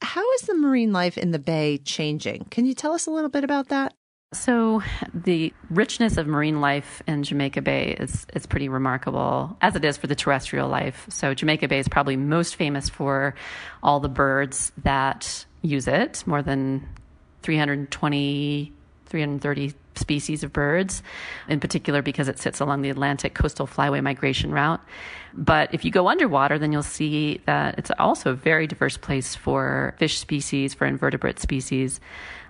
How 0.02 0.28
is 0.32 0.42
the 0.42 0.54
marine 0.54 0.92
life 0.92 1.18
in 1.18 1.30
the 1.30 1.38
bay 1.38 1.78
changing? 1.78 2.46
Can 2.50 2.64
you 2.64 2.74
tell 2.74 2.92
us 2.92 3.06
a 3.06 3.10
little 3.10 3.30
bit 3.30 3.44
about 3.44 3.68
that? 3.68 3.94
So 4.32 4.80
the 5.12 5.52
richness 5.70 6.16
of 6.16 6.28
marine 6.28 6.60
life 6.60 7.02
in 7.08 7.24
Jamaica 7.24 7.62
Bay 7.62 7.96
is 7.98 8.28
is 8.32 8.46
pretty 8.46 8.68
remarkable, 8.68 9.56
as 9.60 9.74
it 9.74 9.84
is 9.84 9.96
for 9.96 10.06
the 10.06 10.14
terrestrial 10.14 10.68
life. 10.68 11.06
So 11.10 11.34
Jamaica 11.34 11.66
Bay 11.66 11.80
is 11.80 11.88
probably 11.88 12.16
most 12.16 12.54
famous 12.54 12.88
for 12.88 13.34
all 13.82 13.98
the 13.98 14.08
birds 14.08 14.70
that 14.84 15.44
use 15.62 15.88
it, 15.88 16.22
more 16.26 16.42
than 16.42 16.88
320, 17.42 18.72
330 19.06 19.74
species 20.00 20.42
of 20.42 20.52
birds, 20.52 21.02
in 21.48 21.60
particular 21.60 22.02
because 22.02 22.28
it 22.28 22.38
sits 22.38 22.58
along 22.58 22.82
the 22.82 22.90
Atlantic 22.90 23.34
coastal 23.34 23.66
flyway 23.66 24.02
migration 24.02 24.50
route. 24.50 24.80
But 25.32 25.72
if 25.72 25.84
you 25.84 25.92
go 25.92 26.08
underwater, 26.08 26.58
then 26.58 26.72
you'll 26.72 26.82
see 26.82 27.40
that 27.46 27.78
it's 27.78 27.92
also 27.98 28.30
a 28.30 28.34
very 28.34 28.66
diverse 28.66 28.96
place 28.96 29.36
for 29.36 29.94
fish 29.98 30.18
species, 30.18 30.74
for 30.74 30.86
invertebrate 30.86 31.38
species. 31.38 32.00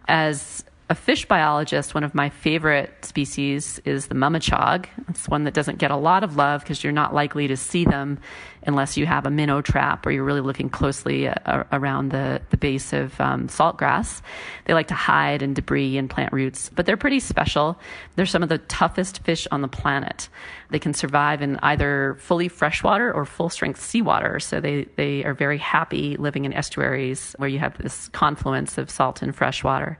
As 0.08 0.64
a 0.90 0.94
fish 0.96 1.24
biologist, 1.24 1.94
one 1.94 2.02
of 2.02 2.16
my 2.16 2.30
favorite 2.30 3.04
species 3.04 3.80
is 3.84 4.08
the 4.08 4.14
mummichog. 4.16 4.86
It's 5.08 5.28
one 5.28 5.44
that 5.44 5.54
doesn't 5.54 5.78
get 5.78 5.92
a 5.92 5.96
lot 5.96 6.24
of 6.24 6.34
love 6.34 6.62
because 6.62 6.82
you're 6.82 6.92
not 6.92 7.14
likely 7.14 7.46
to 7.46 7.56
see 7.56 7.84
them 7.84 8.18
unless 8.66 8.96
you 8.96 9.06
have 9.06 9.24
a 9.24 9.30
minnow 9.30 9.62
trap 9.62 10.04
or 10.04 10.10
you're 10.10 10.24
really 10.24 10.40
looking 10.40 10.68
closely 10.68 11.28
uh, 11.28 11.62
around 11.70 12.10
the, 12.10 12.42
the 12.50 12.56
base 12.56 12.92
of 12.92 13.18
um, 13.20 13.46
saltgrass. 13.46 14.20
They 14.64 14.74
like 14.74 14.88
to 14.88 14.94
hide 14.94 15.42
in 15.42 15.54
debris 15.54 15.96
and 15.96 16.10
plant 16.10 16.32
roots, 16.32 16.70
but 16.74 16.86
they're 16.86 16.96
pretty 16.96 17.20
special. 17.20 17.78
They're 18.16 18.26
some 18.26 18.42
of 18.42 18.48
the 18.48 18.58
toughest 18.58 19.22
fish 19.22 19.46
on 19.52 19.62
the 19.62 19.68
planet. 19.68 20.28
They 20.70 20.80
can 20.80 20.92
survive 20.92 21.40
in 21.40 21.60
either 21.62 22.16
fully 22.18 22.48
freshwater 22.48 23.12
or 23.12 23.24
full 23.24 23.48
strength 23.48 23.80
seawater. 23.80 24.40
So 24.40 24.60
they, 24.60 24.88
they 24.96 25.22
are 25.22 25.34
very 25.34 25.58
happy 25.58 26.16
living 26.16 26.46
in 26.46 26.52
estuaries 26.52 27.36
where 27.38 27.48
you 27.48 27.60
have 27.60 27.78
this 27.78 28.08
confluence 28.08 28.76
of 28.76 28.90
salt 28.90 29.22
and 29.22 29.32
fresh 29.32 29.62
water. 29.62 29.96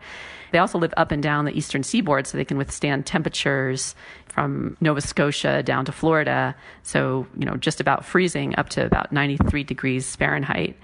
They 0.53 0.59
also 0.59 0.79
live 0.79 0.95
up 0.97 1.13
and 1.13 1.23
down 1.23 1.45
the 1.45 1.57
eastern 1.57 1.83
seaboard, 1.83 2.27
so 2.27 2.37
they 2.37 2.45
can 2.45 2.59
withstand 2.59 3.07
temperatures 3.07 3.95
from 4.27 4.77
Nova 4.81 5.01
Scotia 5.01 5.63
down 5.63 5.85
to 5.85 5.93
Florida. 5.93 6.55
So, 6.83 7.27
you 7.37 7.45
know, 7.45 7.57
just 7.57 7.81
about 7.81 8.05
freezing 8.05 8.55
up 8.57 8.69
to 8.71 8.85
about 8.85 9.13
93 9.13 9.65
degrees 9.65 10.17
Fahrenheit. 10.17 10.77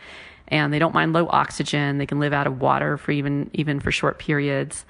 And 0.48 0.72
they 0.72 0.79
don't 0.79 0.94
mind 0.94 1.12
low 1.12 1.26
oxygen. 1.29 1.98
They 1.98 2.07
can 2.07 2.20
live 2.20 2.33
out 2.33 2.46
of 2.46 2.61
water 2.61 2.96
for 2.96 3.12
even, 3.12 3.50
even 3.52 3.81
for 3.81 3.90
short 3.90 4.18
periods. 4.18 4.85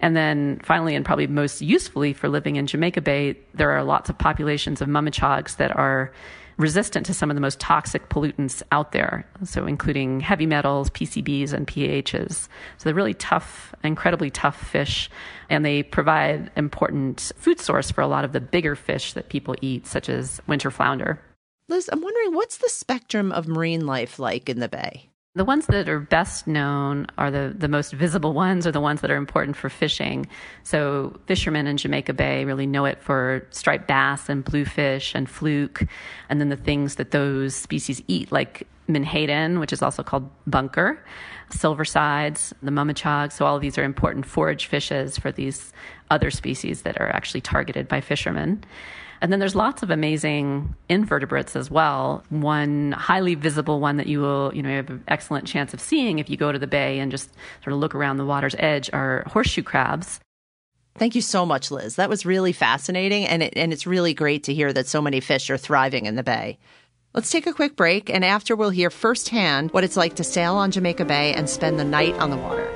And 0.00 0.16
then 0.16 0.60
finally, 0.64 0.94
and 0.94 1.04
probably 1.04 1.26
most 1.26 1.60
usefully 1.60 2.12
for 2.12 2.28
living 2.28 2.56
in 2.56 2.66
Jamaica 2.66 3.02
Bay, 3.02 3.36
there 3.54 3.70
are 3.70 3.84
lots 3.84 4.08
of 4.08 4.16
populations 4.16 4.80
of 4.80 4.88
mummichogs 4.88 5.56
that 5.56 5.76
are 5.76 6.12
resistant 6.60 7.06
to 7.06 7.14
some 7.14 7.30
of 7.30 7.34
the 7.34 7.40
most 7.40 7.58
toxic 7.58 8.08
pollutants 8.08 8.62
out 8.70 8.92
there, 8.92 9.26
so 9.44 9.66
including 9.66 10.20
heavy 10.20 10.46
metals, 10.46 10.90
PCBs, 10.90 11.52
and 11.52 11.66
PAHs. 11.66 12.48
So 12.76 12.84
they're 12.84 12.94
really 12.94 13.14
tough, 13.14 13.74
incredibly 13.82 14.30
tough 14.30 14.60
fish, 14.60 15.10
and 15.48 15.64
they 15.64 15.82
provide 15.82 16.50
important 16.56 17.32
food 17.36 17.58
source 17.58 17.90
for 17.90 18.02
a 18.02 18.06
lot 18.06 18.24
of 18.24 18.32
the 18.32 18.40
bigger 18.40 18.76
fish 18.76 19.14
that 19.14 19.30
people 19.30 19.56
eat, 19.60 19.86
such 19.86 20.08
as 20.08 20.40
winter 20.46 20.70
flounder. 20.70 21.20
Liz, 21.68 21.88
I'm 21.92 22.02
wondering 22.02 22.34
what's 22.34 22.58
the 22.58 22.68
spectrum 22.68 23.32
of 23.32 23.48
marine 23.48 23.86
life 23.86 24.18
like 24.18 24.48
in 24.48 24.60
the 24.60 24.68
bay? 24.68 25.09
The 25.36 25.44
ones 25.44 25.66
that 25.66 25.88
are 25.88 26.00
best 26.00 26.48
known 26.48 27.06
are 27.16 27.30
the, 27.30 27.54
the 27.56 27.68
most 27.68 27.92
visible 27.92 28.32
ones, 28.32 28.66
are 28.66 28.72
the 28.72 28.80
ones 28.80 29.00
that 29.02 29.12
are 29.12 29.16
important 29.16 29.56
for 29.56 29.68
fishing. 29.68 30.26
So, 30.64 31.20
fishermen 31.26 31.68
in 31.68 31.76
Jamaica 31.76 32.14
Bay 32.14 32.44
really 32.44 32.66
know 32.66 32.84
it 32.84 33.00
for 33.00 33.46
striped 33.50 33.86
bass 33.86 34.28
and 34.28 34.44
bluefish 34.44 35.14
and 35.14 35.30
fluke, 35.30 35.86
and 36.28 36.40
then 36.40 36.48
the 36.48 36.56
things 36.56 36.96
that 36.96 37.12
those 37.12 37.54
species 37.54 38.02
eat, 38.08 38.32
like 38.32 38.66
menhaden, 38.88 39.60
which 39.60 39.72
is 39.72 39.82
also 39.82 40.02
called 40.02 40.28
bunker, 40.48 41.00
silver 41.50 41.84
sides, 41.84 42.52
the 42.60 42.72
mummichog. 42.72 43.30
So, 43.30 43.46
all 43.46 43.54
of 43.54 43.62
these 43.62 43.78
are 43.78 43.84
important 43.84 44.26
forage 44.26 44.66
fishes 44.66 45.16
for 45.16 45.30
these 45.30 45.72
other 46.10 46.32
species 46.32 46.82
that 46.82 47.00
are 47.00 47.08
actually 47.08 47.42
targeted 47.42 47.86
by 47.86 48.00
fishermen. 48.00 48.64
And 49.20 49.30
then 49.30 49.38
there's 49.38 49.54
lots 49.54 49.82
of 49.82 49.90
amazing 49.90 50.74
invertebrates 50.88 51.54
as 51.54 51.70
well. 51.70 52.24
One 52.30 52.92
highly 52.92 53.34
visible 53.34 53.80
one 53.80 53.98
that 53.98 54.06
you 54.06 54.20
will, 54.20 54.50
you 54.54 54.62
know, 54.62 54.70
have 54.70 54.88
an 54.88 55.04
excellent 55.08 55.46
chance 55.46 55.74
of 55.74 55.80
seeing 55.80 56.18
if 56.18 56.30
you 56.30 56.36
go 56.36 56.52
to 56.52 56.58
the 56.58 56.66
bay 56.66 56.98
and 56.98 57.10
just 57.10 57.30
sort 57.62 57.74
of 57.74 57.78
look 57.78 57.94
around 57.94 58.16
the 58.16 58.24
water's 58.24 58.56
edge 58.58 58.88
are 58.92 59.24
horseshoe 59.26 59.62
crabs. 59.62 60.20
Thank 60.96 61.14
you 61.14 61.20
so 61.20 61.46
much, 61.46 61.70
Liz. 61.70 61.96
That 61.96 62.08
was 62.08 62.26
really 62.26 62.52
fascinating, 62.52 63.26
and 63.26 63.42
it, 63.42 63.52
and 63.56 63.72
it's 63.72 63.86
really 63.86 64.12
great 64.12 64.44
to 64.44 64.54
hear 64.54 64.72
that 64.72 64.86
so 64.86 65.00
many 65.00 65.20
fish 65.20 65.48
are 65.48 65.56
thriving 65.56 66.06
in 66.06 66.16
the 66.16 66.22
bay. 66.22 66.58
Let's 67.14 67.30
take 67.30 67.46
a 67.46 67.52
quick 67.52 67.76
break, 67.76 68.10
and 68.10 68.24
after 68.24 68.56
we'll 68.56 68.70
hear 68.70 68.90
firsthand 68.90 69.72
what 69.72 69.84
it's 69.84 69.96
like 69.96 70.16
to 70.16 70.24
sail 70.24 70.56
on 70.56 70.70
Jamaica 70.70 71.04
Bay 71.04 71.32
and 71.34 71.48
spend 71.48 71.78
the 71.78 71.84
night 71.84 72.14
on 72.14 72.30
the 72.30 72.36
water. 72.36 72.70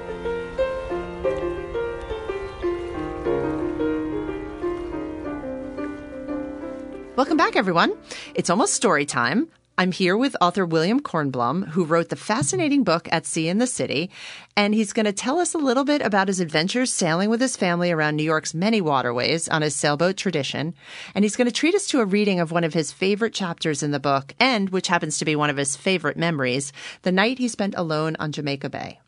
Welcome 7.16 7.36
back, 7.36 7.54
everyone. 7.54 7.96
It's 8.34 8.50
almost 8.50 8.74
story 8.74 9.06
time. 9.06 9.46
I'm 9.78 9.92
here 9.92 10.16
with 10.16 10.34
author 10.40 10.66
William 10.66 10.98
Kornblum, 10.98 11.68
who 11.68 11.84
wrote 11.84 12.08
the 12.08 12.16
fascinating 12.16 12.82
book 12.82 13.08
At 13.12 13.24
Sea 13.24 13.48
in 13.48 13.58
the 13.58 13.68
City, 13.68 14.10
and 14.56 14.74
he's 14.74 14.92
going 14.92 15.06
to 15.06 15.12
tell 15.12 15.38
us 15.38 15.54
a 15.54 15.58
little 15.58 15.84
bit 15.84 16.02
about 16.02 16.26
his 16.26 16.40
adventures 16.40 16.92
sailing 16.92 17.30
with 17.30 17.40
his 17.40 17.56
family 17.56 17.92
around 17.92 18.16
New 18.16 18.24
York's 18.24 18.52
many 18.52 18.80
waterways 18.80 19.48
on 19.48 19.62
his 19.62 19.76
sailboat 19.76 20.16
tradition. 20.16 20.74
And 21.14 21.24
he's 21.24 21.36
going 21.36 21.46
to 21.46 21.52
treat 21.52 21.76
us 21.76 21.86
to 21.86 22.00
a 22.00 22.04
reading 22.04 22.40
of 22.40 22.50
one 22.50 22.64
of 22.64 22.74
his 22.74 22.90
favorite 22.90 23.32
chapters 23.32 23.84
in 23.84 23.92
the 23.92 24.00
book, 24.00 24.34
and 24.40 24.70
which 24.70 24.88
happens 24.88 25.16
to 25.18 25.24
be 25.24 25.36
one 25.36 25.50
of 25.50 25.56
his 25.56 25.76
favorite 25.76 26.16
memories, 26.16 26.72
the 27.02 27.12
night 27.12 27.38
he 27.38 27.46
spent 27.46 27.76
alone 27.76 28.16
on 28.18 28.32
Jamaica 28.32 28.70
Bay. 28.70 28.98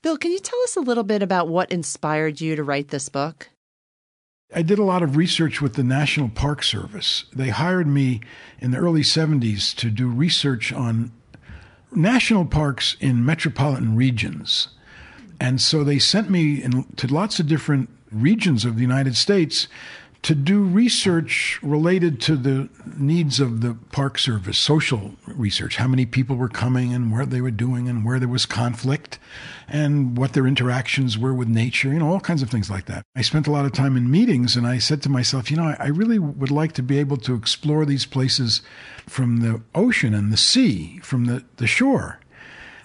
Bill, 0.00 0.16
can 0.16 0.32
you 0.32 0.38
tell 0.38 0.62
us 0.62 0.76
a 0.76 0.80
little 0.80 1.04
bit 1.04 1.22
about 1.22 1.48
what 1.48 1.70
inspired 1.70 2.40
you 2.40 2.56
to 2.56 2.64
write 2.64 2.88
this 2.88 3.10
book? 3.10 3.50
I 4.54 4.62
did 4.62 4.78
a 4.78 4.84
lot 4.84 5.02
of 5.02 5.16
research 5.16 5.60
with 5.60 5.74
the 5.74 5.82
National 5.82 6.28
Park 6.28 6.62
Service. 6.62 7.24
They 7.34 7.48
hired 7.48 7.88
me 7.88 8.20
in 8.60 8.70
the 8.70 8.78
early 8.78 9.00
70s 9.00 9.74
to 9.76 9.90
do 9.90 10.08
research 10.08 10.72
on 10.72 11.10
national 11.92 12.44
parks 12.44 12.96
in 13.00 13.24
metropolitan 13.24 13.96
regions. 13.96 14.68
And 15.40 15.60
so 15.60 15.82
they 15.82 15.98
sent 15.98 16.30
me 16.30 16.62
in, 16.62 16.84
to 16.96 17.12
lots 17.12 17.40
of 17.40 17.48
different 17.48 17.90
regions 18.12 18.64
of 18.64 18.76
the 18.76 18.82
United 18.82 19.16
States 19.16 19.66
to 20.22 20.34
do 20.34 20.62
research 20.62 21.58
related 21.62 22.20
to 22.22 22.36
the 22.36 22.68
needs 22.96 23.38
of 23.38 23.60
the 23.60 23.74
Park 23.92 24.18
Service, 24.18 24.58
social 24.58 25.12
research, 25.26 25.76
how 25.76 25.86
many 25.86 26.04
people 26.04 26.36
were 26.36 26.48
coming 26.48 26.92
and 26.92 27.12
what 27.12 27.30
they 27.30 27.40
were 27.40 27.50
doing 27.50 27.88
and 27.88 28.04
where 28.04 28.18
there 28.18 28.28
was 28.28 28.46
conflict 28.46 29.18
and 29.68 30.16
what 30.16 30.32
their 30.32 30.46
interactions 30.46 31.16
were 31.16 31.34
with 31.34 31.48
nature, 31.48 31.92
you 31.92 31.98
know, 31.98 32.10
all 32.10 32.20
kinds 32.20 32.42
of 32.42 32.50
things 32.50 32.70
like 32.70 32.86
that. 32.86 33.04
I 33.14 33.22
spent 33.22 33.46
a 33.46 33.52
lot 33.52 33.66
of 33.66 33.72
time 33.72 33.96
in 33.96 34.10
meetings 34.10 34.56
and 34.56 34.66
I 34.66 34.78
said 34.78 35.02
to 35.02 35.08
myself, 35.08 35.50
you 35.50 35.56
know, 35.56 35.76
I 35.78 35.88
really 35.88 36.18
would 36.18 36.50
like 36.50 36.72
to 36.72 36.82
be 36.82 36.98
able 36.98 37.18
to 37.18 37.34
explore 37.34 37.84
these 37.84 38.06
places 38.06 38.62
from 39.06 39.40
the 39.40 39.62
ocean 39.74 40.14
and 40.14 40.32
the 40.32 40.36
sea, 40.36 40.98
from 41.02 41.26
the, 41.26 41.44
the 41.56 41.66
shore. 41.66 42.20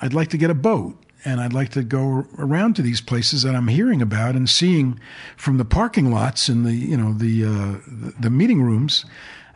I'd 0.02 0.14
like 0.14 0.30
to 0.30 0.38
get 0.38 0.50
a 0.50 0.56
boat 0.56 1.01
and 1.24 1.40
I'd 1.40 1.54
like 1.54 1.70
to 1.70 1.84
go 1.84 2.26
around 2.38 2.76
to 2.76 2.82
these 2.82 3.02
places 3.02 3.44
that 3.44 3.56
I'm 3.56 3.68
hearing 3.68 4.02
about 4.02 4.36
and 4.36 4.50
seeing 4.50 5.00
from 5.38 5.58
the 5.58 5.66
parking 5.66 6.12
lots 6.12 6.50
and 6.50 6.66
the 6.66 6.74
you 6.74 6.98
know 6.98 7.14
the 7.14 7.46
uh, 7.46 8.14
the 8.20 8.30
meeting 8.30 8.62
rooms, 8.62 9.06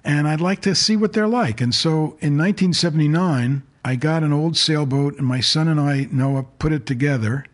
and 0.04 0.28
I'd 0.28 0.42
like 0.42 0.62
to 0.62 0.76
see 0.76 0.96
what 0.96 1.14
they're 1.14 1.28
like. 1.28 1.62
And 1.62 1.74
so 1.74 2.18
in 2.22 2.38
1979, 2.38 3.64
I 3.84 3.96
got 3.96 4.24
an 4.24 4.34
old 4.34 4.58
sailboat, 4.58 5.18
and 5.18 5.28
my 5.28 5.40
son 5.40 5.68
and 5.68 5.80
I 5.80 6.08
Noah 6.12 6.44
put 6.60 6.72
it 6.72 6.86
together. 6.86 7.46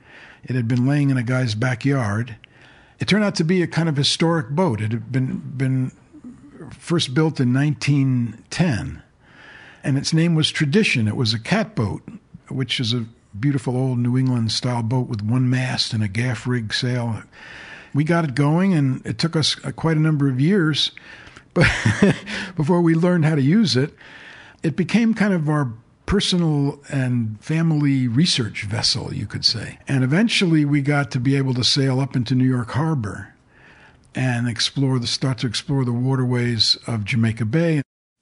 It 0.43 0.55
had 0.55 0.67
been 0.67 0.87
laying 0.87 1.09
in 1.09 1.17
a 1.17 1.23
guy's 1.23 1.55
backyard. 1.55 2.35
It 2.99 3.07
turned 3.07 3.23
out 3.23 3.35
to 3.35 3.43
be 3.43 3.61
a 3.61 3.67
kind 3.67 3.89
of 3.89 3.97
historic 3.97 4.49
boat. 4.49 4.81
It 4.81 4.91
had 4.91 5.11
been 5.11 5.39
been 5.55 5.91
first 6.71 7.13
built 7.13 7.39
in 7.39 7.53
1910, 7.53 9.01
and 9.83 9.97
its 9.97 10.13
name 10.13 10.35
was 10.35 10.51
Tradition. 10.51 11.07
It 11.07 11.15
was 11.15 11.33
a 11.33 11.39
catboat, 11.39 12.01
which 12.49 12.79
is 12.79 12.93
a 12.93 13.05
beautiful 13.39 13.77
old 13.77 13.99
New 13.99 14.17
England 14.17 14.51
style 14.51 14.83
boat 14.83 15.07
with 15.07 15.21
one 15.21 15.49
mast 15.49 15.93
and 15.93 16.03
a 16.03 16.07
gaff 16.07 16.45
rig 16.47 16.73
sail. 16.73 17.23
We 17.93 18.03
got 18.03 18.23
it 18.23 18.35
going, 18.35 18.73
and 18.73 19.05
it 19.05 19.17
took 19.17 19.35
us 19.35 19.57
uh, 19.65 19.71
quite 19.71 19.97
a 19.97 20.01
number 20.01 20.29
of 20.29 20.39
years 20.39 20.91
but 21.53 21.67
before 22.55 22.81
we 22.81 22.95
learned 22.95 23.25
how 23.25 23.35
to 23.35 23.41
use 23.41 23.75
it. 23.75 23.93
It 24.63 24.75
became 24.75 25.13
kind 25.13 25.33
of 25.33 25.49
our 25.49 25.73
personal 26.05 26.79
and 26.89 27.41
family 27.43 28.07
research 28.07 28.63
vessel, 28.63 29.13
you 29.13 29.25
could 29.25 29.43
say. 29.43 29.79
And 29.87 30.03
eventually 30.03 30.65
we 30.65 30.81
got 30.81 31.11
to 31.11 31.19
be 31.19 31.35
able 31.35 31.53
to 31.55 31.63
sail 31.63 31.99
up 31.99 32.15
into 32.15 32.35
New 32.35 32.47
York 32.47 32.71
Harbor 32.71 33.33
and 34.13 34.47
explore 34.47 34.99
the 34.99 35.07
start 35.07 35.39
to 35.39 35.47
explore 35.47 35.83
the 35.83 35.93
waterways 35.93 36.77
of 36.87 37.05
Jamaica 37.05 37.45
Bay. 37.45 37.81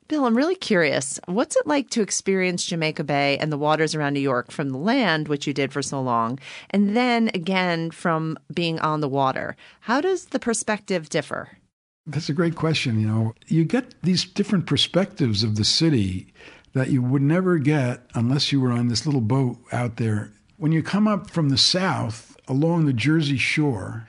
Bill, 0.09 0.25
I'm 0.25 0.35
really 0.35 0.55
curious. 0.55 1.19
What's 1.27 1.55
it 1.55 1.67
like 1.67 1.91
to 1.91 2.01
experience 2.01 2.65
Jamaica 2.65 3.03
Bay 3.03 3.37
and 3.37 3.51
the 3.51 3.59
waters 3.59 3.93
around 3.93 4.13
New 4.13 4.19
York 4.19 4.49
from 4.49 4.71
the 4.71 4.77
land, 4.79 5.27
which 5.27 5.45
you 5.45 5.53
did 5.53 5.71
for 5.71 5.83
so 5.83 6.01
long, 6.01 6.39
and 6.71 6.97
then 6.97 7.29
again 7.35 7.91
from 7.91 8.35
being 8.51 8.79
on 8.79 9.01
the 9.01 9.07
water? 9.07 9.55
How 9.81 10.01
does 10.01 10.25
the 10.25 10.39
perspective 10.39 11.09
differ? 11.09 11.59
That's 12.07 12.27
a 12.27 12.33
great 12.33 12.55
question. 12.55 12.99
You 12.99 13.07
know, 13.07 13.35
you 13.45 13.63
get 13.65 14.01
these 14.01 14.25
different 14.25 14.65
perspectives 14.65 15.43
of 15.43 15.57
the 15.57 15.63
city 15.63 16.33
that 16.73 16.89
you 16.89 17.03
would 17.03 17.21
never 17.21 17.59
get 17.59 18.01
unless 18.15 18.51
you 18.51 18.59
were 18.59 18.71
on 18.71 18.87
this 18.87 19.05
little 19.05 19.21
boat 19.21 19.59
out 19.71 19.97
there. 19.97 20.33
When 20.57 20.71
you 20.71 20.81
come 20.81 21.07
up 21.07 21.29
from 21.29 21.49
the 21.49 21.57
south 21.57 22.35
along 22.47 22.87
the 22.87 22.93
Jersey 22.93 23.37
shore 23.37 24.07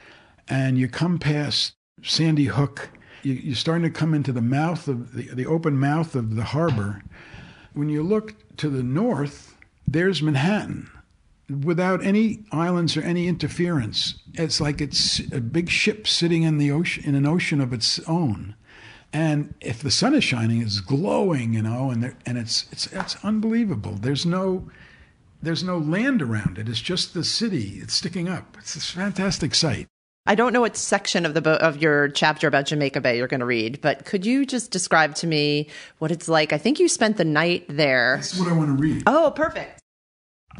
and 0.49 0.79
you 0.79 0.89
come 0.89 1.19
past 1.19 1.75
Sandy 2.03 2.47
Hook 2.47 2.89
you, 3.23 3.53
are 3.53 3.57
starting 3.57 3.85
to 3.85 3.99
come 3.99 4.15
into 4.15 4.33
the 4.33 4.43
mouth 4.43 4.89
of 4.89 5.15
the, 5.15 5.23
the 5.35 5.47
open 5.47 5.79
mouth 5.79 6.15
of 6.15 6.37
the 6.37 6.45
harbor. 6.45 7.03
When 7.73 7.89
you 7.89 8.03
look 8.03 8.35
to 8.57 8.69
the 8.69 8.83
north, 8.83 9.57
there's 9.87 10.23
Manhattan 10.23 10.91
without 11.65 12.05
any 12.05 12.45
islands 12.53 12.97
or 12.97 13.03
any 13.03 13.27
interference. 13.27 14.15
It's 14.35 14.61
like 14.61 14.81
it's 14.81 15.21
a 15.33 15.41
big 15.41 15.69
ship 15.69 16.07
sitting 16.07 16.43
in 16.43 16.59
the 16.59 16.71
ocean 16.71 17.05
in 17.05 17.15
an 17.15 17.27
ocean 17.27 17.61
of 17.61 17.73
its 17.73 17.99
own. 18.01 18.55
And 19.13 19.55
if 19.61 19.83
the 19.83 19.91
sun 19.91 20.15
is 20.15 20.23
shining, 20.23 20.63
it's 20.63 20.79
glowing, 20.81 21.53
you 21.53 21.63
know, 21.63 21.91
and 21.91 22.15
and 22.25 22.39
it's 22.39 22.67
it's 22.71 22.87
it's 22.93 23.17
unbelievable. 23.25 23.95
There's 23.95 24.25
no 24.25 24.71
there's 25.43 25.65
no 25.65 25.79
land 25.79 26.23
around 26.23 26.59
it. 26.59 26.69
It's 26.69 26.81
just 26.81 27.15
the 27.15 27.25
city. 27.25 27.81
It's 27.83 27.95
sticking 27.95 28.29
up. 28.29 28.57
It's 28.61 28.77
a 28.77 28.81
fantastic 28.81 29.55
sight. 29.55 29.89
I 30.27 30.35
don't 30.35 30.53
know 30.53 30.61
what 30.61 30.77
section 30.77 31.25
of 31.25 31.35
the 31.35 31.41
bo- 31.41 31.55
of 31.55 31.81
your 31.81 32.09
chapter 32.09 32.47
about 32.47 32.67
Jamaica 32.67 33.01
Bay 33.01 33.17
you're 33.17 33.27
going 33.27 33.41
to 33.41 33.47
read, 33.47 33.81
but 33.81 34.05
could 34.05 34.27
you 34.27 34.45
just 34.45 34.71
describe 34.71 35.15
to 35.17 35.27
me 35.27 35.69
what 35.99 36.11
it's 36.11 36.29
like? 36.29 36.53
I 36.53 36.59
think 36.59 36.79
you 36.79 36.89
spent 36.89 37.17
the 37.17 37.25
night 37.25 37.65
there. 37.69 38.17
That's 38.17 38.39
what 38.39 38.49
I 38.49 38.53
want 38.53 38.77
to 38.77 38.83
read. 38.83 39.03
Oh, 39.07 39.33
perfect. 39.35 39.81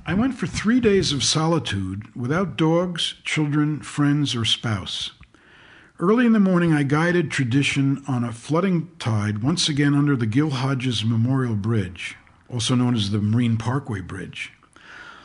I 0.07 0.15
went 0.15 0.35
for 0.35 0.47
three 0.47 0.81
days 0.81 1.13
of 1.13 1.23
solitude 1.23 2.15
without 2.17 2.57
dogs, 2.57 3.17
children, 3.25 3.81
friends, 3.83 4.35
or 4.35 4.45
spouse. 4.45 5.11
Early 5.99 6.25
in 6.25 6.33
the 6.33 6.41
morning, 6.41 6.73
I 6.73 6.83
guided 6.83 7.31
tradition 7.31 8.03
on 8.09 8.25
a 8.25 8.33
flooding 8.33 8.91
tide 8.99 9.43
once 9.43 9.69
again 9.69 9.95
under 9.95 10.17
the 10.17 10.27
Gil 10.27 10.49
Hodges 10.49 11.05
Memorial 11.05 11.57
Bridge, 11.57 12.17
also 12.49 12.75
known 12.75 12.95
as 12.95 13.11
the 13.11 13.19
Marine 13.19 13.59
Parkway 13.59 14.01
Bridge. 14.01 14.53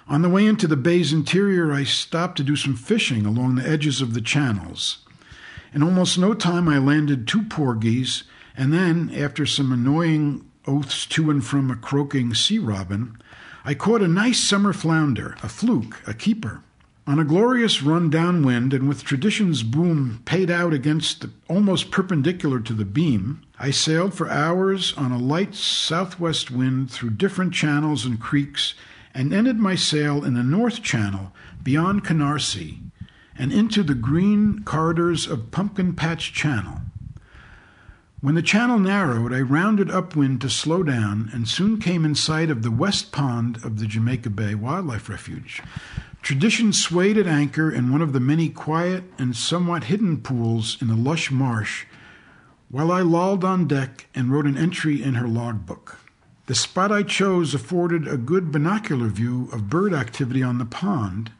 On 0.07 0.21
the 0.21 0.29
way 0.29 0.45
into 0.45 0.67
the 0.67 0.77
bay's 0.77 1.11
interior, 1.11 1.73
I 1.73 1.83
stopped 1.83 2.37
to 2.37 2.43
do 2.43 2.55
some 2.55 2.75
fishing 2.75 3.25
along 3.25 3.55
the 3.55 3.67
edges 3.67 4.01
of 4.01 4.13
the 4.13 4.21
channels. 4.21 4.99
In 5.73 5.81
almost 5.81 6.19
no 6.19 6.35
time, 6.35 6.69
I 6.69 6.77
landed 6.77 7.27
two 7.27 7.41
porgies, 7.41 8.23
and 8.55 8.71
then, 8.71 9.11
after 9.15 9.47
some 9.47 9.71
annoying 9.71 10.45
oaths 10.67 11.07
to 11.07 11.31
and 11.31 11.43
from 11.43 11.71
a 11.71 11.75
croaking 11.75 12.35
sea 12.35 12.59
robin, 12.59 13.17
I 13.63 13.73
caught 13.73 14.03
a 14.03 14.07
nice 14.07 14.39
summer 14.39 14.73
flounder, 14.73 15.37
a 15.41 15.49
fluke, 15.49 16.01
a 16.05 16.13
keeper. 16.13 16.61
On 17.07 17.17
a 17.17 17.23
glorious 17.23 17.81
run 17.81 18.11
downwind, 18.11 18.75
and 18.75 18.87
with 18.87 19.03
tradition's 19.03 19.63
boom 19.63 20.21
paid 20.25 20.51
out 20.51 20.71
against 20.71 21.21
the, 21.21 21.31
almost 21.47 21.89
perpendicular 21.89 22.59
to 22.59 22.73
the 22.73 22.85
beam, 22.85 23.41
I 23.57 23.71
sailed 23.71 24.13
for 24.13 24.29
hours 24.29 24.93
on 24.97 25.11
a 25.11 25.17
light 25.17 25.55
southwest 25.55 26.51
wind 26.51 26.91
through 26.91 27.11
different 27.11 27.55
channels 27.55 28.05
and 28.05 28.19
creeks 28.19 28.75
and 29.15 29.33
ended 29.33 29.57
my 29.57 29.73
sail 29.73 30.23
in 30.23 30.33
the 30.33 30.43
North 30.43 30.83
Channel 30.83 31.31
beyond 31.63 32.03
Canarsie 32.03 32.81
and 33.37 33.51
into 33.51 33.81
the 33.81 33.95
green 33.95 34.61
corridors 34.63 35.25
of 35.25 35.51
Pumpkin 35.51 35.93
Patch 35.93 36.33
Channel. 36.33 36.81
When 38.21 38.35
the 38.35 38.41
channel 38.41 38.79
narrowed, 38.79 39.33
I 39.33 39.41
rounded 39.41 39.89
upwind 39.89 40.41
to 40.41 40.49
slow 40.49 40.83
down 40.83 41.29
and 41.33 41.47
soon 41.47 41.79
came 41.79 42.03
in 42.03 42.15
sight 42.15 42.49
of 42.49 42.61
the 42.61 42.71
west 42.71 43.11
pond 43.11 43.57
of 43.63 43.79
the 43.79 43.85
Jamaica 43.85 44.31
Bay 44.31 44.53
Wildlife 44.53 45.09
Refuge. 45.09 45.61
Tradition 46.21 46.73
swayed 46.73 47.17
at 47.17 47.27
anchor 47.27 47.71
in 47.71 47.91
one 47.91 48.01
of 48.01 48.13
the 48.13 48.19
many 48.19 48.49
quiet 48.49 49.03
and 49.17 49.35
somewhat 49.35 49.85
hidden 49.85 50.21
pools 50.21 50.81
in 50.81 50.87
the 50.87 50.95
lush 50.95 51.29
marsh, 51.29 51.85
while 52.69 52.91
I 52.91 53.01
lolled 53.01 53.45
on 53.45 53.67
deck 53.67 54.07
and 54.15 54.31
wrote 54.31 54.47
an 54.47 54.57
entry 54.57 55.03
in 55.03 55.13
her 55.13 55.27
logbook. 55.27 55.99
The 56.47 56.53
spot 56.53 56.91
I 56.91 57.01
chose 57.01 57.55
afforded 57.55 58.07
a 58.07 58.17
good 58.17 58.51
binocular 58.51 59.07
view 59.07 59.49
of 59.51 59.67
bird 59.67 59.95
activity 59.95 60.43
on 60.43 60.59
the 60.59 60.65
pond, 60.65 61.31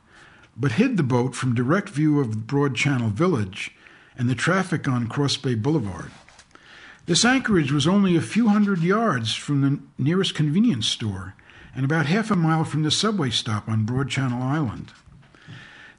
but 0.57 0.73
hid 0.73 0.97
the 0.97 1.03
boat 1.03 1.35
from 1.35 1.53
direct 1.53 1.89
view 1.89 2.19
of 2.19 2.47
Broad 2.47 2.75
Channel 2.75 3.11
Village 3.11 3.75
and 4.17 4.27
the 4.27 4.33
traffic 4.33 4.87
on 4.87 5.05
Cross 5.05 5.37
Bay 5.37 5.53
Boulevard. 5.53 6.09
This 7.05 7.23
anchorage 7.23 7.71
was 7.71 7.85
only 7.85 8.15
a 8.15 8.21
few 8.21 8.47
hundred 8.47 8.81
yards 8.81 9.35
from 9.35 9.61
the 9.61 9.79
nearest 9.99 10.33
convenience 10.33 10.87
store 10.87 11.35
and 11.75 11.85
about 11.85 12.07
half 12.07 12.31
a 12.31 12.35
mile 12.35 12.63
from 12.63 12.81
the 12.81 12.89
subway 12.89 13.29
stop 13.29 13.69
on 13.69 13.85
Broad 13.85 14.09
Channel 14.09 14.41
Island. 14.41 14.91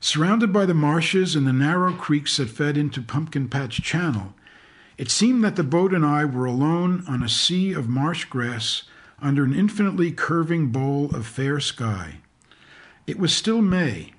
Surrounded 0.01 0.53
by 0.53 0.67
the 0.67 0.75
marshes 0.75 1.37
and 1.37 1.47
the 1.47 1.53
narrow 1.53 1.93
creeks 1.93 2.39
that 2.39 2.51
fed 2.51 2.77
into 2.77 3.01
Pumpkin 3.03 3.49
Patch 3.49 3.81
Channel, 3.83 4.35
it 4.99 5.13
seemed 5.13 5.45
that 5.45 5.55
the 5.55 5.63
boat 5.63 5.95
and 5.95 6.05
I 6.05 6.25
were 6.25 6.47
alone 6.47 7.05
on 7.07 7.23
a 7.23 7.29
sea 7.29 7.73
of 7.73 7.89
marsh 7.89 8.25
grass 8.25 8.83
under 9.21 9.45
an 9.45 9.55
infinitely 9.55 10.13
curving 10.13 10.69
bowl 10.69 11.15
of 11.15 11.27
fair 11.27 11.61
sky. 11.61 12.17
It 13.07 13.19
was 13.19 13.33
still 13.33 13.63
May. 13.63 14.13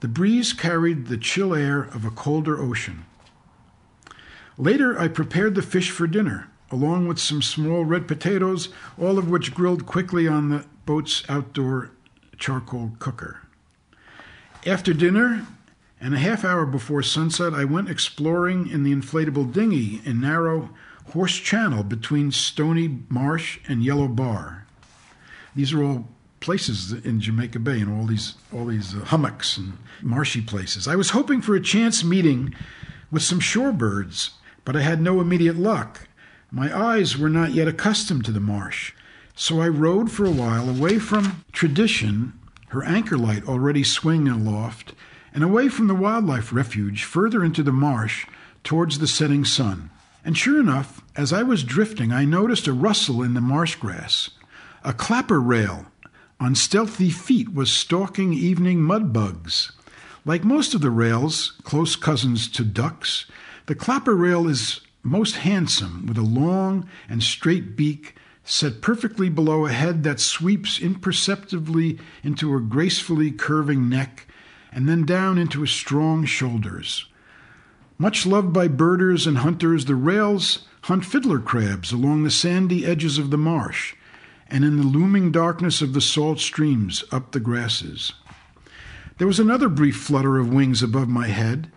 The 0.00 0.08
breeze 0.08 0.52
carried 0.52 1.06
the 1.06 1.16
chill 1.16 1.54
air 1.54 1.82
of 1.82 2.04
a 2.04 2.10
colder 2.10 2.60
ocean. 2.60 3.04
Later, 4.56 4.98
I 4.98 5.08
prepared 5.08 5.54
the 5.54 5.62
fish 5.62 5.90
for 5.90 6.06
dinner, 6.06 6.48
along 6.70 7.08
with 7.08 7.18
some 7.18 7.42
small 7.42 7.84
red 7.84 8.08
potatoes, 8.08 8.68
all 9.00 9.18
of 9.18 9.30
which 9.30 9.54
grilled 9.54 9.86
quickly 9.86 10.26
on 10.28 10.50
the 10.50 10.64
boat's 10.84 11.22
outdoor 11.28 11.92
charcoal 12.36 12.92
cooker. 12.98 13.42
After 14.66 14.92
dinner, 14.92 15.46
and 16.00 16.14
a 16.14 16.18
half 16.18 16.44
hour 16.44 16.66
before 16.66 17.02
sunset, 17.02 17.54
I 17.54 17.64
went 17.64 17.90
exploring 17.90 18.68
in 18.68 18.84
the 18.84 18.94
inflatable 18.94 19.52
dinghy 19.52 20.00
in 20.04 20.20
narrow, 20.20 20.70
Horse 21.12 21.36
Channel 21.38 21.84
between 21.84 22.32
Stony 22.32 22.98
Marsh 23.08 23.60
and 23.66 23.82
Yellow 23.82 24.08
Bar. 24.08 24.66
These 25.56 25.72
are 25.72 25.82
all 25.82 26.08
places 26.40 26.92
in 26.92 27.20
Jamaica 27.20 27.58
Bay 27.60 27.80
and 27.80 27.90
all 27.90 28.06
these 28.06 28.34
all 28.52 28.66
these 28.66 28.94
uh, 28.94 28.98
hummocks 28.98 29.56
and 29.56 29.78
marshy 30.02 30.42
places. 30.42 30.86
I 30.86 30.96
was 30.96 31.10
hoping 31.10 31.40
for 31.40 31.54
a 31.54 31.60
chance 31.60 32.04
meeting 32.04 32.54
with 33.10 33.22
some 33.22 33.40
shorebirds, 33.40 34.30
but 34.64 34.76
I 34.76 34.82
had 34.82 35.00
no 35.00 35.20
immediate 35.20 35.56
luck. 35.56 36.08
My 36.50 36.76
eyes 36.76 37.16
were 37.16 37.30
not 37.30 37.52
yet 37.52 37.68
accustomed 37.68 38.26
to 38.26 38.32
the 38.32 38.40
marsh, 38.40 38.92
so 39.34 39.60
I 39.60 39.68
rode 39.68 40.10
for 40.10 40.26
a 40.26 40.30
while 40.30 40.68
away 40.68 40.98
from 40.98 41.44
tradition, 41.52 42.38
her 42.68 42.84
anchor 42.84 43.16
light 43.16 43.48
already 43.48 43.82
swinging 43.82 44.28
aloft, 44.28 44.92
and 45.32 45.42
away 45.42 45.68
from 45.68 45.86
the 45.86 45.94
wildlife 45.94 46.52
refuge 46.52 47.04
further 47.04 47.42
into 47.42 47.62
the 47.62 47.72
marsh 47.72 48.26
towards 48.62 48.98
the 48.98 49.06
setting 49.06 49.44
sun. 49.44 49.90
And 50.28 50.36
sure 50.36 50.60
enough, 50.60 51.02
as 51.16 51.32
I 51.32 51.42
was 51.42 51.64
drifting, 51.64 52.12
I 52.12 52.26
noticed 52.26 52.66
a 52.66 52.74
rustle 52.74 53.22
in 53.22 53.32
the 53.32 53.40
marsh 53.40 53.76
grass. 53.76 54.28
A 54.84 54.92
clapper 54.92 55.40
rail 55.40 55.86
on 56.38 56.54
stealthy 56.54 57.08
feet 57.08 57.54
was 57.54 57.72
stalking 57.72 58.34
evening 58.34 58.82
mud 58.82 59.10
bugs. 59.10 59.72
Like 60.26 60.44
most 60.44 60.74
of 60.74 60.82
the 60.82 60.90
rails, 60.90 61.54
close 61.62 61.96
cousins 61.96 62.46
to 62.48 62.62
ducks, 62.62 63.24
the 63.64 63.74
clapper 63.74 64.14
rail 64.14 64.46
is 64.46 64.82
most 65.02 65.36
handsome 65.36 66.04
with 66.04 66.18
a 66.18 66.22
long 66.22 66.86
and 67.08 67.22
straight 67.22 67.74
beak 67.74 68.14
set 68.44 68.82
perfectly 68.82 69.30
below 69.30 69.64
a 69.64 69.72
head 69.72 70.02
that 70.02 70.20
sweeps 70.20 70.78
imperceptibly 70.78 71.98
into 72.22 72.54
a 72.54 72.60
gracefully 72.60 73.30
curving 73.30 73.88
neck 73.88 74.26
and 74.72 74.86
then 74.86 75.06
down 75.06 75.38
into 75.38 75.64
strong 75.64 76.26
shoulders. 76.26 77.07
Much 77.98 78.24
loved 78.24 78.52
by 78.52 78.68
birders 78.68 79.26
and 79.26 79.38
hunters, 79.38 79.86
the 79.86 79.96
rails 79.96 80.66
hunt 80.82 81.04
fiddler 81.04 81.40
crabs 81.40 81.90
along 81.90 82.22
the 82.22 82.30
sandy 82.30 82.86
edges 82.86 83.18
of 83.18 83.30
the 83.30 83.36
marsh 83.36 83.94
and 84.46 84.64
in 84.64 84.76
the 84.76 84.86
looming 84.86 85.32
darkness 85.32 85.82
of 85.82 85.92
the 85.92 86.00
salt 86.00 86.38
streams 86.38 87.04
up 87.10 87.32
the 87.32 87.40
grasses. 87.40 88.12
There 89.18 89.26
was 89.26 89.40
another 89.40 89.68
brief 89.68 89.96
flutter 89.96 90.38
of 90.38 90.52
wings 90.52 90.82
above 90.82 91.08
my 91.08 91.26
head, 91.26 91.70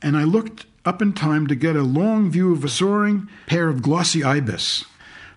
and 0.00 0.16
I 0.16 0.24
looked 0.24 0.64
up 0.86 1.02
in 1.02 1.12
time 1.12 1.46
to 1.46 1.54
get 1.54 1.76
a 1.76 1.82
long 1.82 2.30
view 2.30 2.52
of 2.52 2.64
a 2.64 2.68
soaring 2.68 3.28
pair 3.46 3.68
of 3.68 3.82
glossy 3.82 4.24
ibis. 4.24 4.86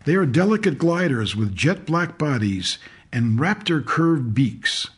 They 0.06 0.16
are 0.16 0.26
delicate 0.26 0.78
gliders 0.78 1.36
with 1.36 1.54
jet 1.54 1.86
black 1.86 2.18
bodies 2.18 2.78
and 3.12 3.38
raptor 3.38 3.86
curved 3.86 4.34
beaks. 4.34 4.90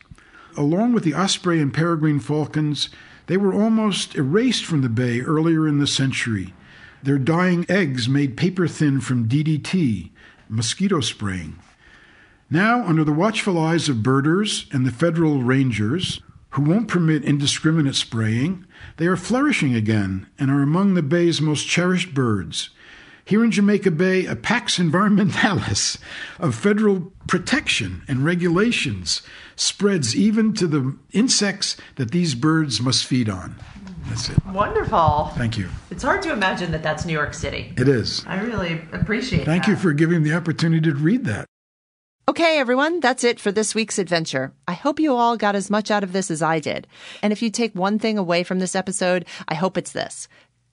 Along 0.56 0.92
with 0.92 1.02
the 1.02 1.14
osprey 1.14 1.60
and 1.60 1.74
peregrine 1.74 2.20
falcons, 2.20 2.88
they 3.26 3.36
were 3.36 3.52
almost 3.52 4.14
erased 4.14 4.64
from 4.64 4.82
the 4.82 4.88
bay 4.88 5.20
earlier 5.20 5.66
in 5.66 5.78
the 5.78 5.86
century. 5.86 6.54
Their 7.02 7.18
dying 7.18 7.66
eggs 7.68 8.08
made 8.08 8.36
paper 8.36 8.66
thin 8.66 9.00
from 9.00 9.28
DDT, 9.28 10.10
mosquito 10.48 11.00
spraying. 11.00 11.58
Now, 12.48 12.86
under 12.86 13.04
the 13.04 13.12
watchful 13.12 13.58
eyes 13.58 13.88
of 13.88 14.02
birders 14.02 14.66
and 14.72 14.86
the 14.86 14.92
federal 14.92 15.42
rangers, 15.42 16.20
who 16.50 16.62
won't 16.62 16.88
permit 16.88 17.24
indiscriminate 17.24 17.96
spraying, 17.96 18.64
they 18.96 19.06
are 19.06 19.16
flourishing 19.16 19.74
again 19.74 20.26
and 20.38 20.50
are 20.50 20.62
among 20.62 20.94
the 20.94 21.02
bay's 21.02 21.40
most 21.40 21.66
cherished 21.66 22.14
birds. 22.14 22.70
Here 23.26 23.42
in 23.42 23.50
Jamaica 23.50 23.90
Bay, 23.90 24.24
a 24.24 24.36
pax 24.36 24.78
environmentalis 24.78 25.98
of 26.38 26.54
federal 26.54 27.12
protection 27.26 28.02
and 28.06 28.24
regulations 28.24 29.20
spreads 29.56 30.14
even 30.14 30.54
to 30.54 30.68
the 30.68 30.96
insects 31.10 31.76
that 31.96 32.12
these 32.12 32.36
birds 32.36 32.80
must 32.80 33.04
feed 33.04 33.28
on. 33.28 33.56
That's 34.08 34.28
it. 34.28 34.46
Wonderful. 34.46 35.32
Thank 35.34 35.58
you. 35.58 35.68
It's 35.90 36.04
hard 36.04 36.22
to 36.22 36.32
imagine 36.32 36.70
that 36.70 36.84
that's 36.84 37.04
New 37.04 37.14
York 37.14 37.34
City. 37.34 37.74
It 37.76 37.88
is. 37.88 38.24
I 38.28 38.40
really 38.42 38.80
appreciate 38.92 39.44
Thank 39.44 39.64
that. 39.64 39.70
you 39.72 39.76
for 39.76 39.92
giving 39.92 40.22
me 40.22 40.30
the 40.30 40.36
opportunity 40.36 40.88
to 40.88 40.94
read 40.94 41.24
that. 41.24 41.46
Okay, 42.28 42.58
everyone, 42.58 42.98
that's 42.98 43.22
it 43.22 43.38
for 43.38 43.52
this 43.52 43.74
week's 43.74 43.98
adventure. 43.98 44.52
I 44.66 44.72
hope 44.72 44.98
you 44.98 45.14
all 45.14 45.36
got 45.36 45.54
as 45.54 45.70
much 45.70 45.90
out 45.90 46.02
of 46.02 46.12
this 46.12 46.28
as 46.28 46.42
I 46.42 46.58
did. 46.58 46.86
And 47.22 47.32
if 47.32 47.40
you 47.40 47.50
take 47.50 47.72
one 47.74 47.98
thing 47.98 48.18
away 48.18 48.42
from 48.42 48.60
this 48.60 48.74
episode, 48.74 49.26
I 49.48 49.54
hope 49.54 49.76
it's 49.76 49.92
this. 49.92 50.26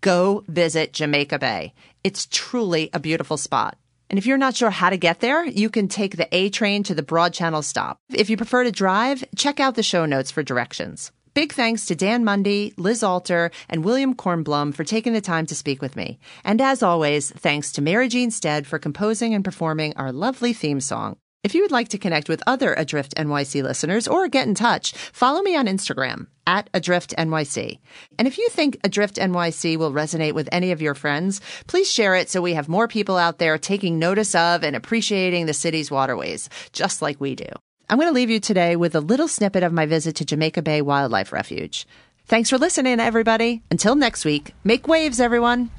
Go 0.03 0.43
visit 0.49 0.91
Jamaica 0.91 1.39
Bay. 1.39 1.73
It's 2.03 2.27
truly 2.29 2.89
a 2.91 2.99
beautiful 2.99 3.37
spot. 3.37 3.77
And 4.09 4.19
if 4.19 4.25
you're 4.25 4.37
not 4.37 4.53
sure 4.53 4.69
how 4.69 4.89
to 4.89 4.97
get 4.97 5.21
there, 5.21 5.45
you 5.45 5.69
can 5.69 5.87
take 5.87 6.17
the 6.17 6.27
A 6.35 6.49
train 6.49 6.83
to 6.83 6.93
the 6.93 7.01
Broad 7.01 7.33
Channel 7.33 7.61
stop. 7.61 7.95
If 8.13 8.29
you 8.29 8.35
prefer 8.35 8.65
to 8.65 8.71
drive, 8.73 9.23
check 9.37 9.61
out 9.61 9.75
the 9.75 9.81
show 9.81 10.05
notes 10.05 10.29
for 10.29 10.43
directions. 10.43 11.13
Big 11.33 11.53
thanks 11.53 11.85
to 11.85 11.95
Dan 11.95 12.25
Mundy, 12.25 12.73
Liz 12.75 13.01
Alter, 13.01 13.49
and 13.69 13.85
William 13.85 14.13
Kornblum 14.13 14.73
for 14.75 14.83
taking 14.83 15.13
the 15.13 15.21
time 15.21 15.45
to 15.45 15.55
speak 15.55 15.81
with 15.81 15.95
me. 15.95 16.19
And 16.43 16.59
as 16.59 16.83
always, 16.83 17.31
thanks 17.31 17.71
to 17.71 17.81
Mary 17.81 18.09
Jean 18.09 18.29
Stead 18.29 18.67
for 18.67 18.79
composing 18.79 19.33
and 19.33 19.43
performing 19.43 19.95
our 19.95 20.11
lovely 20.11 20.51
theme 20.51 20.81
song. 20.81 21.15
If 21.43 21.53
you 21.53 21.61
would 21.61 21.71
like 21.71 21.89
to 21.89 21.97
connect 21.97 22.29
with 22.29 22.41
other 22.47 22.73
Adrift 22.73 23.15
NYC 23.15 23.63
listeners 23.63 24.07
or 24.07 24.29
get 24.29 24.47
in 24.47 24.55
touch, 24.55 24.93
follow 24.93 25.41
me 25.41 25.57
on 25.57 25.67
Instagram 25.67 26.27
at 26.47 26.69
Adrift 26.73 27.13
NYC. 27.17 27.79
And 28.17 28.29
if 28.29 28.37
you 28.37 28.47
think 28.47 28.77
Adrift 28.85 29.17
NYC 29.17 29.75
will 29.75 29.91
resonate 29.91 30.31
with 30.31 30.47
any 30.53 30.71
of 30.71 30.81
your 30.81 30.95
friends, 30.95 31.41
please 31.67 31.91
share 31.91 32.15
it 32.15 32.29
so 32.29 32.41
we 32.41 32.53
have 32.53 32.69
more 32.69 32.87
people 32.87 33.17
out 33.17 33.39
there 33.39 33.57
taking 33.57 33.99
notice 33.99 34.33
of 34.35 34.63
and 34.63 34.73
appreciating 34.73 35.45
the 35.45 35.53
city's 35.53 35.91
waterways, 35.91 36.47
just 36.71 37.01
like 37.01 37.19
we 37.19 37.35
do. 37.35 37.49
I'm 37.89 37.97
going 37.97 38.07
to 38.07 38.15
leave 38.15 38.29
you 38.29 38.39
today 38.39 38.77
with 38.77 38.95
a 38.95 39.01
little 39.01 39.27
snippet 39.27 39.63
of 39.63 39.73
my 39.73 39.85
visit 39.85 40.15
to 40.15 40.25
Jamaica 40.25 40.61
Bay 40.61 40.81
Wildlife 40.81 41.33
Refuge. 41.33 41.85
Thanks 42.25 42.49
for 42.49 42.57
listening, 42.57 43.01
everybody. 43.01 43.63
Until 43.69 43.95
next 43.95 44.23
week, 44.23 44.53
make 44.63 44.87
waves, 44.87 45.19
everyone. 45.19 45.71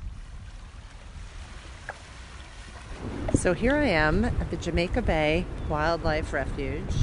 So 3.44 3.52
here 3.52 3.76
I 3.76 3.88
am 3.88 4.24
at 4.24 4.50
the 4.50 4.56
Jamaica 4.56 5.02
Bay 5.02 5.44
Wildlife 5.68 6.32
Refuge. 6.32 6.94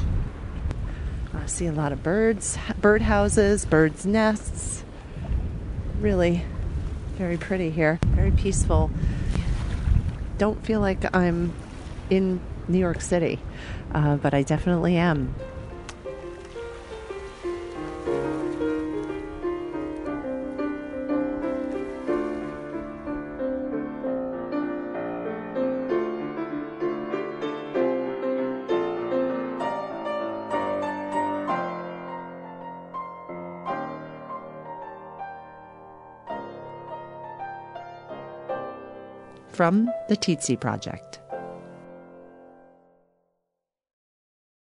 I 1.36 1.46
see 1.46 1.68
a 1.68 1.72
lot 1.72 1.92
of 1.92 2.02
birds, 2.02 2.58
bird 2.80 3.04
houses, 3.04 3.64
birds' 3.64 4.08
nests. 4.08 4.84
Really 6.00 6.44
very 7.16 7.38
pretty 7.38 7.70
here, 7.70 8.00
very 8.08 8.32
peaceful. 8.32 8.90
Don't 10.40 10.66
feel 10.66 10.80
like 10.80 11.16
I'm 11.16 11.54
in 12.10 12.42
New 12.68 12.80
York 12.80 13.02
City, 13.02 13.38
uh, 13.94 14.16
but 14.16 14.34
I 14.34 14.42
definitely 14.42 14.98
am. 14.98 15.36
From 39.62 39.92
the 40.08 40.18
Teetsy 40.18 40.60
Project. 40.60 41.21